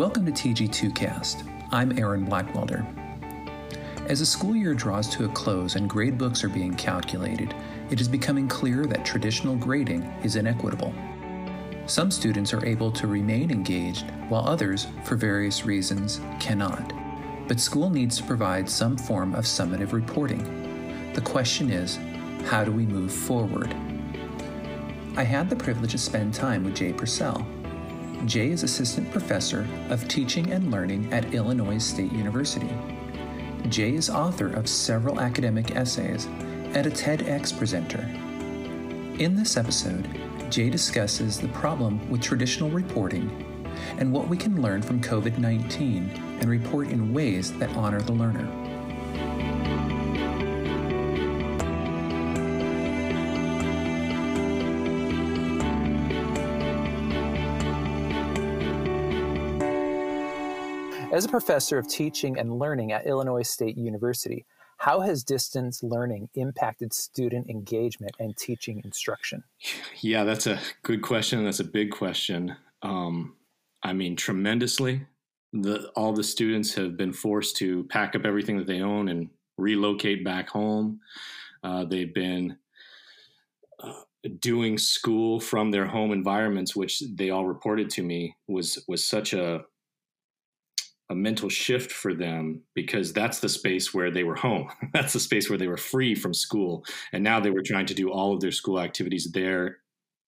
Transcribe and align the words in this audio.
Welcome 0.00 0.24
to 0.24 0.32
TG2Cast. 0.32 1.46
I'm 1.72 1.98
Aaron 1.98 2.26
Blackwelder. 2.26 2.86
As 4.08 4.20
the 4.20 4.24
school 4.24 4.56
year 4.56 4.72
draws 4.72 5.06
to 5.10 5.26
a 5.26 5.28
close 5.28 5.76
and 5.76 5.90
grade 5.90 6.16
books 6.16 6.42
are 6.42 6.48
being 6.48 6.72
calculated, 6.74 7.54
it 7.90 8.00
is 8.00 8.08
becoming 8.08 8.48
clear 8.48 8.86
that 8.86 9.04
traditional 9.04 9.56
grading 9.56 10.04
is 10.24 10.36
inequitable. 10.36 10.94
Some 11.84 12.10
students 12.10 12.54
are 12.54 12.64
able 12.64 12.90
to 12.92 13.06
remain 13.08 13.50
engaged, 13.50 14.10
while 14.30 14.48
others, 14.48 14.86
for 15.04 15.16
various 15.16 15.66
reasons, 15.66 16.22
cannot. 16.38 16.94
But 17.46 17.60
school 17.60 17.90
needs 17.90 18.16
to 18.16 18.24
provide 18.24 18.70
some 18.70 18.96
form 18.96 19.34
of 19.34 19.44
summative 19.44 19.92
reporting. 19.92 21.12
The 21.12 21.20
question 21.20 21.70
is 21.70 21.98
how 22.46 22.64
do 22.64 22.72
we 22.72 22.86
move 22.86 23.12
forward? 23.12 23.76
I 25.18 25.24
had 25.24 25.50
the 25.50 25.56
privilege 25.56 25.92
to 25.92 25.98
spend 25.98 26.32
time 26.32 26.64
with 26.64 26.76
Jay 26.76 26.94
Percell, 26.94 27.44
Jay 28.26 28.50
is 28.50 28.62
Assistant 28.62 29.10
Professor 29.10 29.66
of 29.88 30.06
Teaching 30.06 30.52
and 30.52 30.70
Learning 30.70 31.10
at 31.10 31.32
Illinois 31.32 31.78
State 31.78 32.12
University. 32.12 32.68
Jay 33.70 33.94
is 33.94 34.10
author 34.10 34.52
of 34.52 34.68
several 34.68 35.20
academic 35.20 35.74
essays 35.74 36.26
and 36.26 36.86
a 36.86 36.90
TEDx 36.90 37.56
presenter. 37.56 38.02
In 39.18 39.34
this 39.36 39.56
episode, 39.56 40.06
Jay 40.50 40.68
discusses 40.68 41.40
the 41.40 41.48
problem 41.48 42.10
with 42.10 42.20
traditional 42.20 42.68
reporting 42.68 43.30
and 43.96 44.12
what 44.12 44.28
we 44.28 44.36
can 44.36 44.60
learn 44.60 44.82
from 44.82 45.00
COVID 45.00 45.38
19 45.38 46.10
and 46.40 46.50
report 46.50 46.88
in 46.88 47.14
ways 47.14 47.56
that 47.58 47.74
honor 47.74 48.02
the 48.02 48.12
learner. 48.12 48.59
As 61.20 61.26
a 61.26 61.28
professor 61.28 61.76
of 61.76 61.86
teaching 61.86 62.38
and 62.38 62.58
learning 62.58 62.92
at 62.92 63.06
Illinois 63.06 63.42
State 63.42 63.76
University, 63.76 64.46
how 64.78 65.00
has 65.00 65.22
distance 65.22 65.82
learning 65.82 66.30
impacted 66.34 66.94
student 66.94 67.50
engagement 67.50 68.12
and 68.18 68.34
teaching 68.38 68.80
instruction? 68.86 69.44
Yeah, 70.00 70.24
that's 70.24 70.46
a 70.46 70.58
good 70.82 71.02
question. 71.02 71.44
That's 71.44 71.60
a 71.60 71.64
big 71.64 71.90
question. 71.90 72.56
Um, 72.80 73.36
I 73.82 73.92
mean, 73.92 74.16
tremendously. 74.16 75.06
The, 75.52 75.88
all 75.94 76.14
the 76.14 76.24
students 76.24 76.72
have 76.76 76.96
been 76.96 77.12
forced 77.12 77.58
to 77.58 77.84
pack 77.90 78.16
up 78.16 78.24
everything 78.24 78.56
that 78.56 78.66
they 78.66 78.80
own 78.80 79.10
and 79.10 79.28
relocate 79.58 80.24
back 80.24 80.48
home. 80.48 81.00
Uh, 81.62 81.84
they've 81.84 82.14
been 82.14 82.56
uh, 83.78 83.92
doing 84.38 84.78
school 84.78 85.38
from 85.38 85.70
their 85.70 85.84
home 85.84 86.12
environments, 86.12 86.74
which 86.74 87.02
they 87.14 87.28
all 87.28 87.44
reported 87.44 87.90
to 87.90 88.02
me 88.02 88.34
was 88.48 88.82
was 88.88 89.06
such 89.06 89.34
a 89.34 89.64
a 91.10 91.14
mental 91.14 91.48
shift 91.48 91.90
for 91.90 92.14
them 92.14 92.62
because 92.74 93.12
that's 93.12 93.40
the 93.40 93.48
space 93.48 93.92
where 93.92 94.12
they 94.12 94.22
were 94.22 94.36
home. 94.36 94.70
that's 94.94 95.12
the 95.12 95.20
space 95.20 95.50
where 95.50 95.58
they 95.58 95.66
were 95.66 95.76
free 95.76 96.14
from 96.14 96.32
school. 96.32 96.84
And 97.12 97.22
now 97.22 97.40
they 97.40 97.50
were 97.50 97.62
trying 97.62 97.86
to 97.86 97.94
do 97.94 98.10
all 98.10 98.32
of 98.32 98.40
their 98.40 98.52
school 98.52 98.80
activities 98.80 99.30
there 99.32 99.78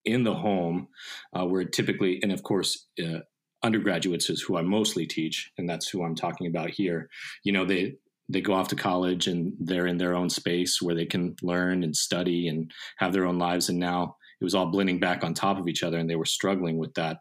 in 0.04 0.24
the 0.24 0.34
home, 0.34 0.88
uh, 1.32 1.46
where 1.46 1.64
typically, 1.64 2.20
and 2.22 2.32
of 2.32 2.42
course, 2.42 2.88
uh, 3.02 3.20
undergraduates 3.62 4.28
is 4.28 4.42
who 4.42 4.56
I 4.56 4.62
mostly 4.62 5.06
teach, 5.06 5.52
and 5.56 5.68
that's 5.68 5.88
who 5.88 6.02
I'm 6.02 6.16
talking 6.16 6.48
about 6.48 6.70
here. 6.70 7.08
You 7.44 7.52
know, 7.52 7.64
they 7.64 7.94
they 8.28 8.40
go 8.40 8.54
off 8.54 8.68
to 8.68 8.76
college 8.76 9.26
and 9.26 9.52
they're 9.60 9.86
in 9.86 9.98
their 9.98 10.14
own 10.14 10.30
space 10.30 10.80
where 10.80 10.94
they 10.94 11.04
can 11.04 11.36
learn 11.42 11.82
and 11.82 11.94
study 11.94 12.48
and 12.48 12.72
have 12.98 13.12
their 13.12 13.26
own 13.26 13.38
lives. 13.38 13.68
And 13.68 13.78
now 13.78 14.16
it 14.40 14.44
was 14.44 14.54
all 14.54 14.66
blending 14.70 14.98
back 14.98 15.22
on 15.22 15.34
top 15.34 15.58
of 15.58 15.68
each 15.68 15.82
other, 15.82 15.98
and 15.98 16.10
they 16.10 16.16
were 16.16 16.24
struggling 16.24 16.78
with 16.78 16.94
that 16.94 17.18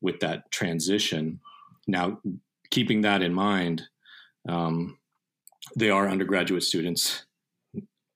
with 0.00 0.18
that 0.20 0.50
transition. 0.50 1.40
Now, 1.86 2.18
keeping 2.70 3.02
that 3.02 3.22
in 3.22 3.32
mind, 3.34 3.82
um, 4.48 4.98
they 5.76 5.90
are 5.90 6.08
undergraduate 6.08 6.62
students. 6.62 7.26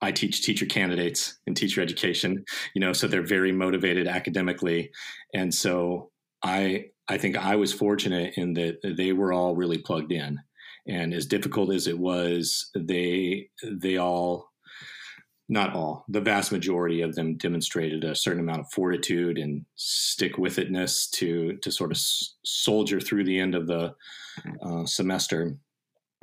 I 0.01 0.11
teach 0.11 0.43
teacher 0.43 0.65
candidates 0.65 1.37
in 1.45 1.53
teacher 1.53 1.81
education, 1.81 2.43
you 2.73 2.81
know, 2.81 2.93
so 2.93 3.07
they're 3.07 3.21
very 3.21 3.51
motivated 3.51 4.07
academically. 4.07 4.91
And 5.33 5.53
so 5.53 6.11
I 6.43 6.85
I 7.07 7.17
think 7.17 7.37
I 7.37 7.55
was 7.55 7.73
fortunate 7.73 8.33
in 8.37 8.53
that 8.53 8.77
they 8.97 9.11
were 9.11 9.33
all 9.33 9.55
really 9.55 9.77
plugged 9.77 10.11
in. 10.11 10.39
And 10.87 11.13
as 11.13 11.25
difficult 11.25 11.71
as 11.73 11.87
it 11.87 11.97
was, 11.97 12.71
they 12.75 13.49
they 13.63 13.97
all 13.97 14.50
not 15.51 15.75
all, 15.75 16.05
the 16.07 16.21
vast 16.21 16.53
majority 16.53 17.01
of 17.01 17.13
them 17.13 17.35
demonstrated 17.35 18.05
a 18.05 18.15
certain 18.15 18.39
amount 18.39 18.61
of 18.61 18.71
fortitude 18.71 19.37
and 19.37 19.65
stick 19.75 20.37
with 20.37 20.55
itness 20.55 21.11
to 21.11 21.57
to 21.57 21.69
sort 21.69 21.91
of 21.91 21.97
s- 21.97 22.35
soldier 22.45 23.01
through 23.01 23.25
the 23.25 23.37
end 23.37 23.53
of 23.53 23.67
the 23.67 23.93
uh, 24.63 24.85
semester. 24.85 25.57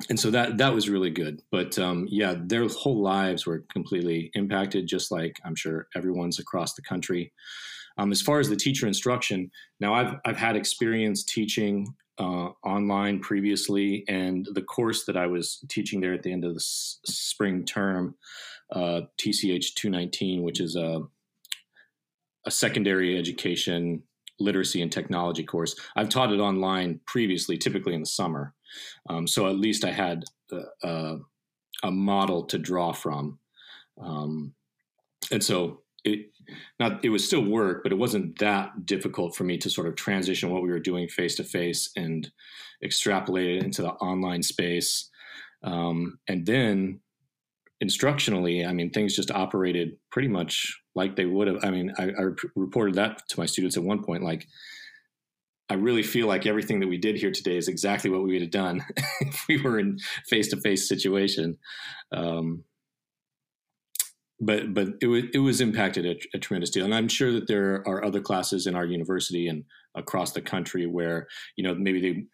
And 0.09 0.19
so 0.19 0.31
that 0.31 0.57
that 0.57 0.73
was 0.73 0.89
really 0.89 1.11
good. 1.11 1.43
But 1.51 1.77
um, 1.77 2.07
yeah, 2.09 2.35
their 2.43 2.67
whole 2.69 3.01
lives 3.03 3.45
were 3.45 3.65
completely 3.71 4.31
impacted, 4.33 4.87
just 4.87 5.11
like 5.11 5.39
I'm 5.45 5.55
sure 5.55 5.87
everyone's 5.95 6.39
across 6.39 6.73
the 6.73 6.81
country. 6.81 7.31
Um, 7.99 8.11
as 8.11 8.23
far 8.23 8.39
as 8.39 8.49
the 8.49 8.55
teacher 8.55 8.87
instruction, 8.87 9.51
now 9.79 9.93
I've 9.93 10.15
I've 10.25 10.37
had 10.37 10.55
experience 10.55 11.23
teaching 11.23 11.85
uh, 12.19 12.49
online 12.63 13.19
previously, 13.19 14.03
and 14.07 14.47
the 14.53 14.61
course 14.61 15.05
that 15.05 15.17
I 15.17 15.25
was 15.25 15.63
teaching 15.69 16.01
there 16.01 16.13
at 16.13 16.23
the 16.23 16.31
end 16.31 16.45
of 16.45 16.53
the 16.53 16.59
s- 16.59 16.99
spring 17.05 17.65
term 17.65 18.15
uh, 18.71 19.01
TCH 19.17 19.73
219, 19.75 20.43
which 20.43 20.59
is 20.59 20.75
a, 20.75 21.01
a 22.45 22.51
secondary 22.51 23.17
education 23.17 24.03
literacy 24.39 24.81
and 24.81 24.91
technology 24.91 25.43
course. 25.43 25.75
I've 25.95 26.09
taught 26.09 26.31
it 26.31 26.39
online 26.39 27.01
previously, 27.05 27.57
typically 27.57 27.93
in 27.93 28.01
the 28.01 28.05
summer. 28.05 28.53
Um, 29.09 29.27
so 29.27 29.47
at 29.47 29.57
least 29.57 29.83
I 29.83 29.91
had 29.91 30.23
a, 30.51 30.87
a, 30.87 31.17
a 31.83 31.91
model 31.91 32.43
to 32.45 32.57
draw 32.57 32.93
from. 32.93 33.39
Um, 34.01 34.53
and 35.31 35.43
so 35.43 35.81
it 36.03 36.31
not 36.79 37.03
it 37.03 37.09
was 37.09 37.25
still 37.25 37.43
work, 37.43 37.83
but 37.83 37.91
it 37.91 37.97
wasn't 37.97 38.37
that 38.39 38.85
difficult 38.85 39.35
for 39.35 39.43
me 39.43 39.57
to 39.57 39.69
sort 39.69 39.87
of 39.87 39.95
transition 39.95 40.49
what 40.49 40.63
we 40.63 40.69
were 40.69 40.79
doing 40.79 41.07
face 41.07 41.35
to 41.35 41.43
face 41.43 41.89
and 41.95 42.31
extrapolate 42.83 43.57
it 43.57 43.63
into 43.63 43.81
the 43.81 43.91
online 43.91 44.43
space. 44.43 45.09
Um, 45.63 46.19
and 46.27 46.45
then 46.45 47.01
instructionally, 47.83 48.67
I 48.67 48.73
mean, 48.73 48.89
things 48.91 49.15
just 49.15 49.31
operated 49.31 49.97
pretty 50.11 50.27
much 50.27 50.79
like 50.95 51.15
they 51.15 51.25
would 51.25 51.47
have. 51.47 51.63
I 51.63 51.71
mean, 51.71 51.93
I, 51.97 52.09
I 52.09 52.23
reported 52.55 52.95
that 52.95 53.21
to 53.29 53.39
my 53.39 53.45
students 53.45 53.77
at 53.77 53.83
one 53.83 54.03
point. 54.03 54.23
Like, 54.23 54.47
I 55.69 55.75
really 55.75 56.03
feel 56.03 56.27
like 56.27 56.45
everything 56.45 56.79
that 56.79 56.87
we 56.87 56.97
did 56.97 57.15
here 57.15 57.31
today 57.31 57.55
is 57.55 57.67
exactly 57.67 58.09
what 58.09 58.23
we 58.23 58.33
would 58.33 58.41
have 58.41 58.51
done 58.51 58.83
if 59.21 59.45
we 59.47 59.61
were 59.61 59.79
in 59.79 59.99
face 60.27 60.49
to 60.49 60.57
face 60.57 60.87
situation. 60.87 61.57
Um, 62.11 62.63
but 64.41 64.73
but 64.73 64.87
it 65.01 65.07
was 65.07 65.23
it 65.33 65.39
was 65.39 65.61
impacted 65.61 66.05
a, 66.05 66.15
a, 66.33 66.39
tremendous 66.39 66.69
deal, 66.69 66.85
and 66.85 66.95
I'm 66.95 67.07
sure 67.07 67.31
that 67.33 67.47
there 67.47 67.83
are 67.87 68.03
other 68.03 68.21
classes 68.21 68.67
in 68.67 68.75
our 68.75 68.85
university 68.85 69.47
and 69.47 69.63
across 69.95 70.31
the 70.31 70.41
country 70.41 70.85
where 70.85 71.27
you 71.55 71.63
know 71.63 71.75
maybe 71.75 72.27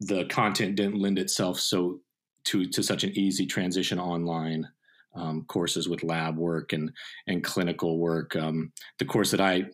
the 0.00 0.24
content 0.26 0.76
didn't 0.76 0.98
lend 0.98 1.18
itself 1.18 1.60
so 1.60 2.00
to 2.44 2.66
to 2.66 2.82
such 2.82 3.04
an 3.04 3.16
easy 3.18 3.46
transition 3.46 3.98
online 3.98 4.66
um, 5.14 5.44
courses 5.46 5.88
with 5.88 6.02
lab 6.02 6.36
work 6.36 6.72
and 6.72 6.90
and 7.26 7.44
clinical 7.44 7.98
work. 7.98 8.34
Um, 8.36 8.72
the 8.98 9.04
course 9.04 9.30
that 9.30 9.40
I 9.40 9.66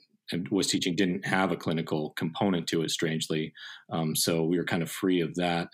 was 0.50 0.66
teaching 0.66 0.96
didn't 0.96 1.24
have 1.24 1.52
a 1.52 1.56
clinical 1.56 2.10
component 2.16 2.66
to 2.68 2.82
it, 2.82 2.90
strangely, 2.90 3.52
um, 3.90 4.16
so 4.16 4.42
we 4.42 4.58
were 4.58 4.64
kind 4.64 4.82
of 4.82 4.90
free 4.90 5.20
of 5.20 5.34
that 5.36 5.68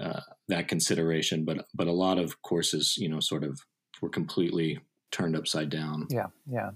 uh, 0.00 0.20
that 0.48 0.68
consideration. 0.68 1.44
But 1.44 1.66
but 1.74 1.88
a 1.88 1.92
lot 1.92 2.18
of 2.18 2.40
courses, 2.42 2.96
you 2.96 3.08
know, 3.08 3.18
sort 3.18 3.42
of 3.42 3.58
were 4.00 4.08
completely 4.08 4.80
turned 5.10 5.36
upside 5.36 5.70
down. 5.70 6.06
Yeah, 6.10 6.26
yeah, 6.50 6.70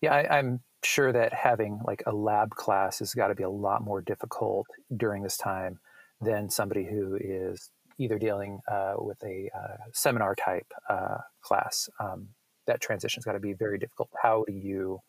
yeah. 0.00 0.14
I, 0.14 0.38
I'm 0.38 0.60
sure 0.82 1.12
that 1.12 1.32
having 1.32 1.80
like 1.84 2.02
a 2.06 2.12
lab 2.12 2.50
class 2.50 3.00
has 3.00 3.14
got 3.14 3.28
to 3.28 3.34
be 3.34 3.42
a 3.42 3.50
lot 3.50 3.82
more 3.82 4.00
difficult 4.00 4.66
during 4.96 5.22
this 5.22 5.36
time 5.36 5.78
than 6.20 6.50
somebody 6.50 6.84
who 6.84 7.18
is 7.20 7.70
either 7.98 8.18
dealing 8.18 8.60
uh, 8.70 8.94
with 8.98 9.22
a 9.24 9.50
uh, 9.54 9.76
seminar 9.92 10.34
type 10.34 10.72
uh, 10.88 11.18
class, 11.40 11.88
um, 12.00 12.28
that 12.66 12.80
transition's 12.80 13.24
got 13.24 13.32
to 13.32 13.40
be 13.40 13.52
very 13.52 13.78
difficult. 13.78 14.08
How 14.22 14.44
do 14.46 14.52
you 14.52 15.00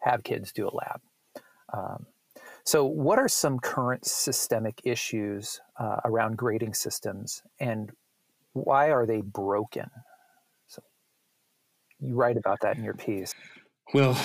have 0.00 0.22
kids 0.22 0.52
do 0.52 0.68
a 0.68 0.74
lab? 0.74 1.00
Um, 1.72 2.06
so, 2.64 2.84
what 2.84 3.18
are 3.18 3.28
some 3.28 3.58
current 3.58 4.04
systemic 4.06 4.80
issues 4.84 5.60
uh, 5.78 6.00
around 6.04 6.36
grading 6.36 6.74
systems, 6.74 7.42
and 7.58 7.90
why 8.52 8.90
are 8.90 9.06
they 9.06 9.22
broken? 9.22 9.90
You 12.00 12.14
write 12.14 12.36
about 12.36 12.60
that 12.62 12.76
in 12.76 12.84
your 12.84 12.94
piece. 12.94 13.34
Well, 13.94 14.18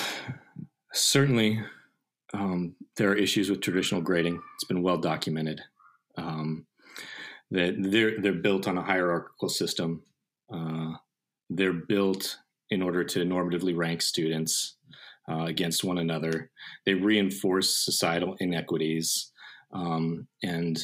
certainly 0.92 1.62
um, 2.32 2.74
there 2.96 3.10
are 3.10 3.16
issues 3.16 3.50
with 3.50 3.60
traditional 3.60 4.00
grading. 4.00 4.40
It's 4.54 4.64
been 4.64 4.82
well 4.82 4.98
documented. 4.98 5.60
Um, 6.16 6.66
that 7.50 7.74
they're 7.78 8.20
they're 8.20 8.32
built 8.32 8.68
on 8.68 8.78
a 8.78 8.82
hierarchical 8.82 9.48
system. 9.48 10.02
Uh, 10.52 10.94
they're 11.50 11.72
built 11.72 12.38
in 12.70 12.82
order 12.82 13.04
to 13.04 13.20
normatively 13.20 13.76
rank 13.76 14.02
students 14.02 14.76
uh, 15.28 15.44
against 15.44 15.84
one 15.84 15.98
another. 15.98 16.50
They 16.86 16.94
reinforce 16.94 17.84
societal 17.84 18.36
inequities. 18.40 19.32
Um, 19.72 20.26
and 20.42 20.82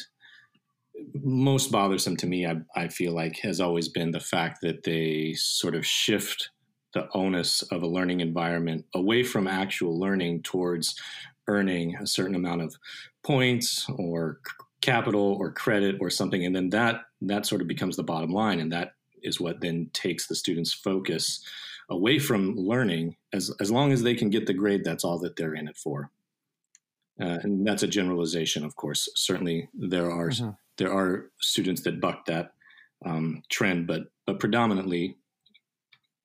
most 1.13 1.71
bothersome 1.71 2.17
to 2.17 2.27
me, 2.27 2.45
I, 2.45 2.57
I 2.75 2.87
feel 2.87 3.13
like, 3.13 3.39
has 3.39 3.59
always 3.59 3.87
been 3.89 4.11
the 4.11 4.19
fact 4.19 4.59
that 4.61 4.83
they 4.83 5.33
sort 5.33 5.75
of 5.75 5.85
shift 5.85 6.49
the 6.93 7.07
onus 7.13 7.61
of 7.63 7.83
a 7.83 7.87
learning 7.87 8.19
environment 8.19 8.85
away 8.93 9.23
from 9.23 9.47
actual 9.47 9.99
learning 9.99 10.41
towards 10.43 10.99
earning 11.47 11.95
a 11.95 12.07
certain 12.07 12.35
amount 12.35 12.61
of 12.61 12.75
points 13.23 13.87
or 13.97 14.39
capital 14.81 15.37
or 15.39 15.51
credit 15.51 15.97
or 16.01 16.09
something 16.09 16.45
and 16.45 16.55
then 16.55 16.69
that 16.69 17.01
that 17.21 17.45
sort 17.45 17.61
of 17.61 17.67
becomes 17.67 17.95
the 17.95 18.03
bottom 18.03 18.31
line 18.31 18.59
and 18.59 18.71
that 18.71 18.93
is 19.21 19.39
what 19.39 19.61
then 19.61 19.89
takes 19.93 20.27
the 20.27 20.35
student's 20.35 20.73
focus 20.73 21.43
away 21.89 22.17
from 22.17 22.55
learning 22.55 23.15
as 23.33 23.51
as 23.59 23.69
long 23.69 23.91
as 23.91 24.01
they 24.01 24.15
can 24.15 24.29
get 24.29 24.47
the 24.47 24.53
grade 24.53 24.83
that's 24.83 25.03
all 25.03 25.19
that 25.19 25.35
they're 25.35 25.53
in 25.53 25.67
it 25.67 25.77
for 25.77 26.09
uh, 27.21 27.37
and 27.43 27.65
that's 27.67 27.83
a 27.83 27.87
generalization 27.87 28.65
of 28.65 28.75
course 28.75 29.07
certainly 29.15 29.69
there 29.73 30.09
are 30.09 30.29
mm-hmm. 30.29 30.49
there 30.77 30.91
are 30.91 31.29
students 31.39 31.81
that 31.81 32.01
buck 32.01 32.25
that 32.25 32.53
um, 33.05 33.43
trend 33.49 33.85
but 33.85 34.03
but 34.25 34.39
predominantly 34.39 35.17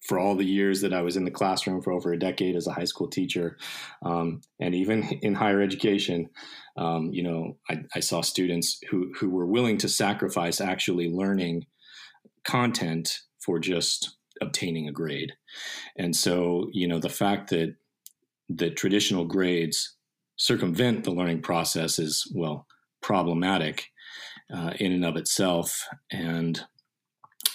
for 0.06 0.19
all 0.19 0.37
the 0.37 0.44
years 0.44 0.81
that 0.81 0.93
I 0.93 1.03
was 1.03 1.17
in 1.17 1.25
the 1.25 1.31
classroom 1.31 1.82
for 1.82 1.93
over 1.93 2.12
a 2.12 2.19
decade 2.19 2.56
as 2.56 2.67
a 2.67 2.73
high 2.73 2.85
school 2.85 3.08
teacher, 3.08 3.56
um, 4.05 4.41
and 4.61 4.75
even 4.75 5.03
in 5.23 5.35
higher 5.35 5.61
education, 5.61 6.31
um, 6.76 7.11
you 7.12 7.23
know, 7.23 7.56
I, 7.69 7.85
I, 7.94 8.00
saw 8.00 8.20
students 8.20 8.79
who 8.91 9.12
who 9.19 9.31
were 9.31 9.47
willing 9.47 9.79
to 9.79 9.88
sacrifice 9.88 10.61
actually 10.61 11.11
learning 11.11 11.67
content 12.44 13.20
for 13.41 13.58
just 13.58 14.17
obtaining 14.41 14.88
a 14.88 14.93
grade. 14.93 15.32
And 15.97 16.14
so, 16.14 16.69
you 16.73 16.87
know, 16.87 16.99
the 16.99 17.08
fact 17.08 17.50
that 17.50 17.75
that 18.50 18.76
traditional 18.76 19.25
grades 19.25 19.97
circumvent 20.37 21.05
the 21.05 21.11
learning 21.11 21.43
process 21.43 21.99
is 21.99 22.31
well 22.35 22.67
problematic 23.00 23.87
uh, 24.55 24.73
in 24.79 24.93
and 24.93 25.05
of 25.05 25.17
itself, 25.17 25.88
and 26.11 26.61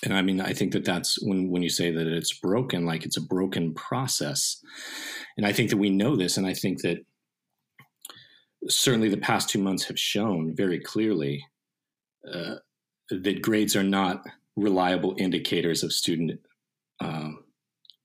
and 0.03 0.13
I 0.13 0.21
mean, 0.21 0.41
I 0.41 0.53
think 0.53 0.73
that 0.73 0.85
that's 0.85 1.21
when 1.21 1.49
when 1.49 1.61
you 1.61 1.69
say 1.69 1.91
that 1.91 2.07
it's 2.07 2.33
broken, 2.33 2.85
like 2.85 3.05
it's 3.05 3.17
a 3.17 3.21
broken 3.21 3.73
process, 3.73 4.63
and 5.37 5.45
I 5.45 5.53
think 5.53 5.69
that 5.69 5.77
we 5.77 5.89
know 5.89 6.15
this, 6.15 6.37
and 6.37 6.47
I 6.47 6.53
think 6.53 6.81
that 6.81 7.05
certainly 8.67 9.09
the 9.09 9.17
past 9.17 9.49
two 9.49 9.59
months 9.59 9.83
have 9.85 9.99
shown 9.99 10.55
very 10.55 10.79
clearly 10.79 11.45
uh, 12.31 12.55
that 13.09 13.41
grades 13.41 13.75
are 13.75 13.83
not 13.83 14.23
reliable 14.55 15.15
indicators 15.17 15.83
of 15.83 15.93
student 15.93 16.39
um, 16.99 17.43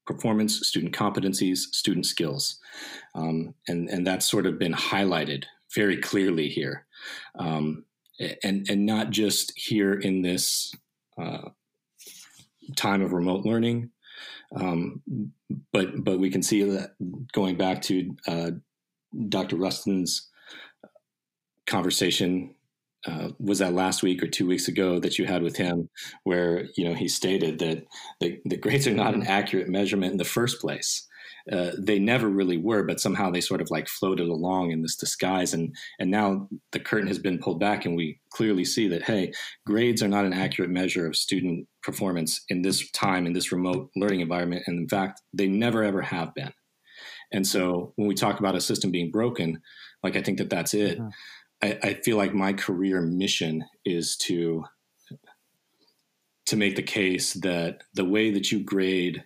performance, 0.06 0.66
student 0.66 0.94
competencies, 0.94 1.58
student 1.72 2.06
skills, 2.06 2.58
um, 3.14 3.54
and 3.68 3.88
and 3.88 4.06
that's 4.06 4.28
sort 4.28 4.46
of 4.46 4.58
been 4.58 4.74
highlighted 4.74 5.44
very 5.74 5.96
clearly 5.96 6.48
here, 6.48 6.86
um, 7.38 7.84
and 8.42 8.66
and 8.68 8.84
not 8.84 9.10
just 9.10 9.52
here 9.56 9.94
in 9.94 10.20
this. 10.20 10.72
Uh, 11.18 11.48
time 12.76 13.02
of 13.02 13.12
remote 13.12 13.44
learning. 13.44 13.90
Um, 14.54 15.02
but 15.72 16.04
but 16.04 16.18
we 16.18 16.30
can 16.30 16.42
see 16.42 16.62
that 16.62 16.94
going 17.32 17.56
back 17.56 17.82
to 17.82 18.16
uh, 18.26 18.50
Dr. 19.28 19.56
Rustin's 19.56 20.30
conversation 21.66 22.54
uh, 23.06 23.28
was 23.38 23.58
that 23.58 23.72
last 23.72 24.02
week 24.02 24.22
or 24.22 24.26
two 24.26 24.46
weeks 24.46 24.68
ago 24.68 24.98
that 24.98 25.18
you 25.18 25.26
had 25.26 25.42
with 25.42 25.56
him, 25.56 25.88
where 26.24 26.66
you 26.76 26.84
know 26.84 26.94
he 26.94 27.08
stated 27.08 27.58
that 27.58 27.84
the, 28.20 28.40
the 28.44 28.56
grades 28.56 28.86
are 28.86 28.94
not 28.94 29.14
an 29.14 29.26
accurate 29.26 29.68
measurement 29.68 30.12
in 30.12 30.18
the 30.18 30.24
first 30.24 30.60
place. 30.60 31.05
Uh, 31.50 31.70
they 31.78 31.98
never 31.98 32.28
really 32.28 32.56
were, 32.56 32.82
but 32.82 33.00
somehow 33.00 33.30
they 33.30 33.40
sort 33.40 33.60
of 33.60 33.70
like 33.70 33.88
floated 33.88 34.28
along 34.28 34.72
in 34.72 34.82
this 34.82 34.96
disguise. 34.96 35.54
And 35.54 35.74
and 35.98 36.10
now 36.10 36.48
the 36.72 36.80
curtain 36.80 37.06
has 37.08 37.18
been 37.18 37.38
pulled 37.38 37.60
back, 37.60 37.84
and 37.84 37.96
we 37.96 38.20
clearly 38.30 38.64
see 38.64 38.88
that 38.88 39.04
hey, 39.04 39.32
grades 39.64 40.02
are 40.02 40.08
not 40.08 40.24
an 40.24 40.32
accurate 40.32 40.70
measure 40.70 41.06
of 41.06 41.16
student 41.16 41.68
performance 41.82 42.44
in 42.48 42.62
this 42.62 42.90
time 42.90 43.26
in 43.26 43.32
this 43.32 43.52
remote 43.52 43.90
learning 43.96 44.20
environment, 44.20 44.64
and 44.66 44.78
in 44.78 44.88
fact, 44.88 45.22
they 45.32 45.46
never 45.46 45.82
ever 45.84 46.02
have 46.02 46.34
been. 46.34 46.52
And 47.32 47.46
so 47.46 47.92
when 47.96 48.08
we 48.08 48.14
talk 48.14 48.38
about 48.38 48.56
a 48.56 48.60
system 48.60 48.90
being 48.90 49.10
broken, 49.10 49.60
like 50.02 50.16
I 50.16 50.22
think 50.22 50.38
that 50.38 50.50
that's 50.50 50.74
it. 50.74 50.98
Mm-hmm. 50.98 51.08
I, 51.62 51.78
I 51.82 51.94
feel 51.94 52.16
like 52.16 52.34
my 52.34 52.52
career 52.52 53.00
mission 53.02 53.64
is 53.84 54.16
to 54.18 54.64
to 56.46 56.56
make 56.56 56.76
the 56.76 56.82
case 56.82 57.34
that 57.34 57.82
the 57.94 58.04
way 58.04 58.30
that 58.30 58.52
you 58.52 58.60
grade 58.60 59.24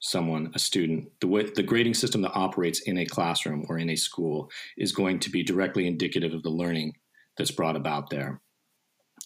someone, 0.00 0.50
a 0.54 0.58
student, 0.58 1.08
the 1.20 1.26
way 1.26 1.44
the 1.44 1.62
grading 1.62 1.94
system 1.94 2.22
that 2.22 2.34
operates 2.34 2.80
in 2.80 2.98
a 2.98 3.06
classroom 3.06 3.64
or 3.68 3.78
in 3.78 3.90
a 3.90 3.96
school 3.96 4.50
is 4.76 4.92
going 4.92 5.18
to 5.20 5.30
be 5.30 5.42
directly 5.42 5.86
indicative 5.86 6.34
of 6.34 6.42
the 6.42 6.50
learning 6.50 6.92
that's 7.36 7.50
brought 7.50 7.76
about 7.76 8.10
there. 8.10 8.40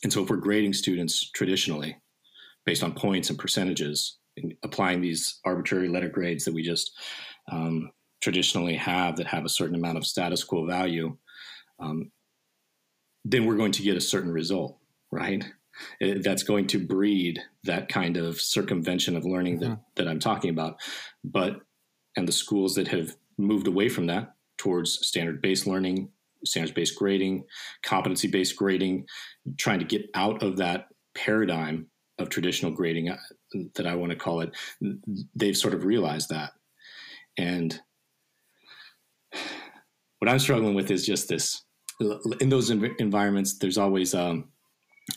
And 0.03 0.13
so 0.13 0.23
if 0.23 0.31
we're 0.31 0.37
grading 0.37 0.73
students 0.73 1.31
traditionally 1.31 1.97
based 2.65 2.83
on 2.83 2.95
points 2.95 3.31
and 3.31 3.39
percentages, 3.39 4.19
and 4.37 4.55
applying 4.63 5.01
these 5.01 5.41
arbitrary 5.45 5.89
letter 5.89 6.09
grades 6.09 6.45
that 6.45 6.55
we 6.55 6.63
just 6.63 6.97
um, 7.51 7.91
traditionally 8.21 8.77
have 8.77 9.17
that 9.17 9.27
have 9.27 9.45
a 9.45 9.49
certain 9.49 9.75
amount 9.75 9.99
of 9.99 10.07
status 10.07 10.45
quo 10.45 10.67
value, 10.67 11.17
um, 11.79 12.11
then 13.25 13.45
we're 13.45 13.57
going 13.57 13.73
to 13.73 13.83
get 13.83 13.97
a 13.97 14.01
certain 14.01 14.31
result, 14.31 14.79
right? 15.11 15.45
Uh, 16.03 16.15
that's 16.23 16.43
going 16.43 16.67
to 16.69 16.79
breed 16.79 17.41
that 17.65 17.89
kind 17.89 18.17
of 18.17 18.41
circumvention 18.41 19.17
of 19.17 19.25
learning 19.25 19.61
that, 19.61 19.67
mm-hmm. 19.67 19.81
that 19.97 20.09
I'm 20.09 20.21
talking 20.21 20.51
about. 20.51 20.77
But, 21.25 21.61
and 22.17 22.27
the 22.27 22.33
schools 22.33 22.75
that 22.75 22.89
have 22.89 23.17
moved 23.39 23.67
away 23.67 23.89
from 23.89 24.07
that 24.07 24.35
towards 24.59 25.07
standard 25.07 25.41
based 25.41 25.67
learning, 25.67 26.11
standards 26.45 26.75
based 26.75 26.99
grading, 26.99 27.45
competency 27.83 28.29
based 28.29 28.57
grading, 28.57 29.07
trying 29.59 29.79
to 29.79 29.85
get 29.85 30.11
out 30.15 30.43
of 30.43 30.57
that 30.59 30.89
paradigm 31.15 31.87
of 32.19 32.29
traditional 32.29 32.71
grading 32.71 33.09
uh, 33.09 33.17
that 33.75 33.87
I 33.87 33.95
want 33.95 34.11
to 34.11 34.17
call 34.17 34.41
it, 34.41 34.55
they've 35.35 35.57
sort 35.57 35.75
of 35.75 35.85
realized 35.85 36.29
that. 36.29 36.53
And 37.39 37.81
what 40.19 40.29
I'm 40.29 40.39
struggling 40.39 40.75
with 40.75 40.91
is 40.91 41.07
just 41.07 41.29
this 41.29 41.63
in 42.41 42.49
those 42.49 42.71
environments, 42.71 43.59
there's 43.59 43.79
always 43.79 44.15
um, 44.15 44.49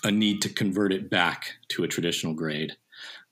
a 0.03 0.11
need 0.11 0.41
to 0.41 0.49
convert 0.49 0.93
it 0.93 1.09
back 1.09 1.57
to 1.69 1.83
a 1.83 1.87
traditional 1.87 2.33
grade. 2.33 2.73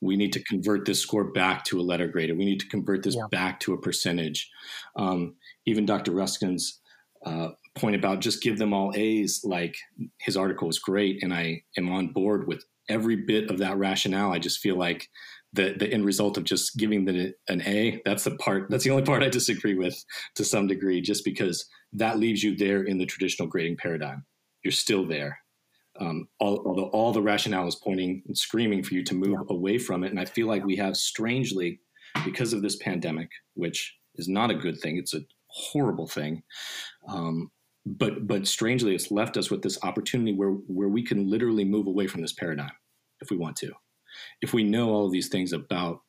We 0.01 0.15
need 0.15 0.33
to 0.33 0.43
convert 0.43 0.85
this 0.85 0.99
score 0.99 1.25
back 1.25 1.63
to 1.65 1.79
a 1.79 1.83
letter 1.83 2.07
grade. 2.07 2.35
We 2.35 2.45
need 2.45 2.59
to 2.61 2.67
convert 2.67 3.03
this 3.03 3.15
yeah. 3.15 3.27
back 3.29 3.59
to 3.61 3.73
a 3.73 3.81
percentage. 3.81 4.49
Um, 4.95 5.35
even 5.65 5.85
Dr. 5.85 6.11
Ruskin's 6.11 6.79
uh, 7.25 7.49
point 7.75 7.95
about 7.95 8.19
just 8.19 8.41
give 8.41 8.57
them 8.57 8.73
all 8.73 8.91
A's, 8.95 9.41
like 9.43 9.75
his 10.19 10.35
article 10.35 10.67
was 10.67 10.79
great, 10.79 11.21
and 11.21 11.33
I 11.33 11.63
am 11.77 11.91
on 11.91 12.07
board 12.07 12.47
with 12.47 12.65
every 12.89 13.15
bit 13.15 13.49
of 13.51 13.59
that 13.59 13.77
rationale. 13.77 14.31
I 14.31 14.39
just 14.39 14.59
feel 14.59 14.75
like 14.75 15.07
the 15.53 15.75
the 15.77 15.91
end 15.91 16.05
result 16.05 16.37
of 16.37 16.45
just 16.45 16.77
giving 16.77 17.05
the 17.05 17.33
an 17.47 17.61
A, 17.61 18.01
that's 18.05 18.23
the 18.23 18.35
part 18.37 18.69
that's 18.69 18.83
the 18.83 18.89
only 18.89 19.03
part 19.03 19.21
I 19.21 19.29
disagree 19.29 19.75
with 19.75 20.03
to 20.35 20.43
some 20.43 20.65
degree, 20.65 20.99
just 20.99 21.23
because 21.23 21.67
that 21.93 22.17
leaves 22.17 22.41
you 22.41 22.55
there 22.55 22.83
in 22.83 22.97
the 22.97 23.05
traditional 23.05 23.47
grading 23.47 23.77
paradigm. 23.77 24.25
You're 24.63 24.71
still 24.71 25.05
there 25.05 25.40
um, 26.01 26.27
all, 26.39 26.63
although 26.65 26.89
all 26.89 27.13
the 27.13 27.21
rationale 27.21 27.67
is 27.67 27.75
pointing 27.75 28.23
and 28.25 28.37
screaming 28.37 28.83
for 28.83 28.95
you 28.95 29.03
to 29.03 29.13
move 29.13 29.37
yeah. 29.39 29.55
away 29.55 29.77
from 29.77 30.03
it. 30.03 30.11
And 30.11 30.19
I 30.19 30.25
feel 30.25 30.47
like 30.47 30.65
we 30.65 30.75
have 30.77 30.97
strangely, 30.97 31.79
because 32.25 32.53
of 32.53 32.61
this 32.61 32.75
pandemic, 32.77 33.29
which 33.53 33.95
is 34.15 34.27
not 34.27 34.51
a 34.51 34.55
good 34.55 34.79
thing, 34.79 34.97
it's 34.97 35.13
a 35.13 35.21
horrible 35.47 36.07
thing. 36.07 36.43
Um, 37.07 37.51
but 37.85 38.27
but 38.27 38.47
strangely, 38.47 38.93
it's 38.95 39.11
left 39.11 39.37
us 39.37 39.49
with 39.49 39.61
this 39.61 39.79
opportunity 39.83 40.33
where 40.33 40.51
where 40.67 40.89
we 40.89 41.03
can 41.03 41.29
literally 41.29 41.65
move 41.65 41.87
away 41.87 42.07
from 42.07 42.21
this 42.21 42.33
paradigm 42.33 42.71
if 43.21 43.31
we 43.31 43.37
want 43.37 43.55
to, 43.57 43.71
if 44.41 44.53
we 44.53 44.63
know 44.63 44.89
all 44.89 45.05
of 45.05 45.11
these 45.11 45.29
things 45.29 45.53
about 45.53 46.01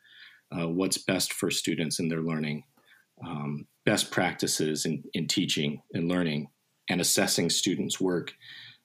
uh, 0.54 0.68
what's 0.68 0.98
best 0.98 1.32
for 1.32 1.50
students 1.50 1.98
in 1.98 2.08
their 2.08 2.20
learning, 2.20 2.62
um, 3.26 3.66
best 3.86 4.10
practices 4.10 4.84
in, 4.84 5.02
in 5.14 5.26
teaching 5.26 5.80
and 5.94 6.08
learning, 6.08 6.48
and 6.90 7.00
assessing 7.00 7.48
students' 7.48 8.00
work 8.00 8.34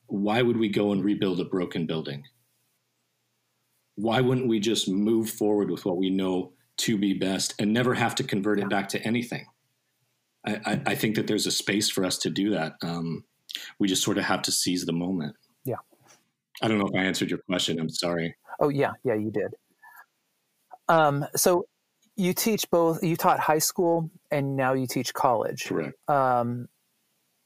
why 0.07 0.41
would 0.41 0.57
we 0.57 0.69
go 0.69 0.91
and 0.91 1.03
rebuild 1.03 1.39
a 1.39 1.45
broken 1.45 1.85
building? 1.85 2.23
Why 3.95 4.21
wouldn't 4.21 4.47
we 4.47 4.59
just 4.59 4.87
move 4.87 5.29
forward 5.29 5.69
with 5.69 5.85
what 5.85 5.97
we 5.97 6.09
know 6.09 6.53
to 6.77 6.97
be 6.97 7.13
best 7.13 7.55
and 7.59 7.73
never 7.73 7.93
have 7.93 8.15
to 8.15 8.23
convert 8.23 8.59
it 8.59 8.69
back 8.69 8.89
to 8.89 9.01
anything? 9.01 9.45
I, 10.45 10.61
I, 10.65 10.81
I 10.87 10.95
think 10.95 11.15
that 11.15 11.27
there's 11.27 11.47
a 11.47 11.51
space 11.51 11.89
for 11.89 12.05
us 12.05 12.17
to 12.19 12.29
do 12.29 12.51
that. 12.51 12.73
Um, 12.83 13.23
we 13.79 13.87
just 13.87 14.03
sort 14.03 14.17
of 14.17 14.23
have 14.25 14.43
to 14.43 14.51
seize 14.51 14.85
the 14.85 14.93
moment. 14.93 15.35
Yeah. 15.65 15.77
I 16.61 16.67
don't 16.67 16.77
know 16.77 16.87
if 16.87 16.95
I 16.95 17.03
answered 17.03 17.29
your 17.29 17.39
question. 17.39 17.79
I'm 17.79 17.89
sorry. 17.89 18.35
Oh 18.59 18.69
yeah, 18.69 18.91
yeah, 19.03 19.15
you 19.15 19.31
did. 19.31 19.53
Um, 20.87 21.25
so 21.35 21.65
you 22.15 22.33
teach 22.33 22.69
both. 22.71 23.03
You 23.03 23.15
taught 23.15 23.39
high 23.39 23.59
school, 23.59 24.09
and 24.31 24.55
now 24.55 24.73
you 24.73 24.87
teach 24.87 25.13
college. 25.13 25.65
Correct. 25.65 25.93
Um, 26.09 26.67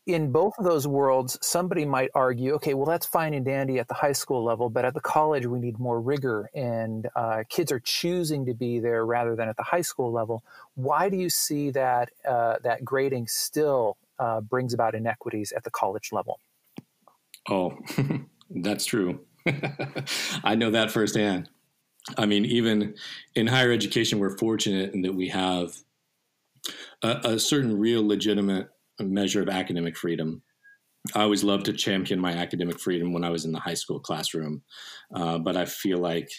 in 0.07 0.31
both 0.31 0.53
of 0.57 0.65
those 0.65 0.87
worlds, 0.87 1.37
somebody 1.41 1.85
might 1.85 2.09
argue, 2.15 2.53
okay, 2.53 2.73
well, 2.73 2.85
that's 2.85 3.05
fine 3.05 3.33
and 3.33 3.45
dandy 3.45 3.79
at 3.79 3.87
the 3.87 3.93
high 3.93 4.11
school 4.11 4.43
level, 4.43 4.69
but 4.69 4.83
at 4.83 4.93
the 4.93 5.01
college, 5.01 5.45
we 5.45 5.59
need 5.59 5.77
more 5.79 6.01
rigor, 6.01 6.49
and 6.55 7.07
uh, 7.15 7.43
kids 7.49 7.71
are 7.71 7.79
choosing 7.79 8.45
to 8.45 8.53
be 8.53 8.79
there 8.79 9.05
rather 9.05 9.35
than 9.35 9.47
at 9.47 9.57
the 9.57 9.63
high 9.63 9.81
school 9.81 10.11
level. 10.11 10.43
Why 10.75 11.09
do 11.09 11.17
you 11.17 11.29
see 11.29 11.69
that 11.71 12.09
uh, 12.27 12.55
that 12.63 12.83
grading 12.83 13.27
still 13.27 13.97
uh, 14.21 14.39
brings 14.39 14.73
about 14.73 14.93
inequities 14.93 15.51
at 15.51 15.63
the 15.63 15.71
college 15.71 16.11
level. 16.11 16.39
Oh, 17.49 17.77
that's 18.49 18.85
true. 18.85 19.21
I 20.43 20.55
know 20.55 20.69
that 20.69 20.91
firsthand. 20.91 21.49
I 22.17 22.27
mean, 22.27 22.45
even 22.45 22.95
in 23.35 23.47
higher 23.47 23.71
education, 23.71 24.19
we're 24.19 24.37
fortunate 24.37 24.93
in 24.93 25.01
that 25.01 25.15
we 25.15 25.29
have 25.29 25.75
a, 27.01 27.19
a 27.23 27.39
certain 27.39 27.79
real 27.79 28.07
legitimate 28.07 28.69
measure 29.03 29.41
of 29.41 29.49
academic 29.49 29.97
freedom. 29.97 30.41
I 31.15 31.23
always 31.23 31.43
loved 31.43 31.65
to 31.65 31.73
champion 31.73 32.19
my 32.19 32.33
academic 32.33 32.79
freedom 32.79 33.11
when 33.11 33.23
I 33.23 33.29
was 33.29 33.45
in 33.45 33.51
the 33.51 33.59
high 33.59 33.73
school 33.73 33.99
classroom, 33.99 34.61
uh, 35.15 35.39
but 35.39 35.57
I 35.57 35.65
feel 35.65 35.97
like 35.97 36.29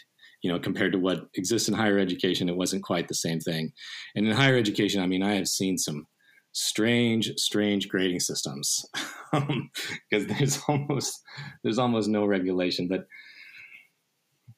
you 0.43 0.53
know 0.53 0.59
compared 0.59 0.93
to 0.93 0.99
what 0.99 1.29
exists 1.35 1.69
in 1.69 1.75
higher 1.75 1.99
education, 1.99 2.49
it 2.49 2.57
wasn't 2.57 2.85
quite 2.85 3.09
the 3.09 3.15
same 3.15 3.41
thing. 3.41 3.73
And 4.15 4.27
in 4.27 4.33
higher 4.33 4.57
education, 4.57 5.03
I 5.03 5.07
mean, 5.07 5.23
I 5.23 5.35
have 5.35 5.49
seen 5.49 5.79
some 5.79 6.07
strange, 6.53 7.33
strange 7.39 7.89
grading 7.89 8.21
systems 8.21 8.85
because 9.33 10.27
there's 10.27 10.61
almost 10.69 11.21
there's 11.63 11.79
almost 11.79 12.09
no 12.09 12.25
regulation, 12.27 12.89
but 12.89 13.07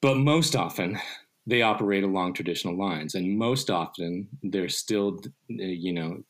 but 0.03 0.17
most 0.17 0.55
often 0.55 0.99
they 1.47 1.63
operate 1.63 2.05
along 2.05 2.35
traditional 2.35 2.77
lines, 2.77 3.15
and 3.15 3.39
most 3.39 3.71
often 3.71 4.29
they're 4.43 4.69
still 4.69 5.19
you 5.49 5.93
know 5.93 6.23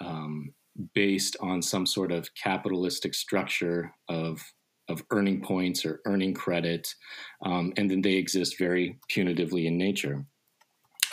um, 0.00 0.54
based 0.94 1.36
on 1.40 1.62
some 1.62 1.86
sort 1.86 2.12
of 2.12 2.34
capitalistic 2.34 3.14
structure 3.14 3.92
of 4.08 4.42
of 4.88 5.02
earning 5.10 5.40
points 5.40 5.86
or 5.86 6.00
earning 6.04 6.34
credit, 6.34 6.94
um, 7.42 7.72
and 7.78 7.90
then 7.90 8.02
they 8.02 8.14
exist 8.14 8.58
very 8.58 8.98
punitively 9.10 9.64
in 9.64 9.78
nature. 9.78 10.26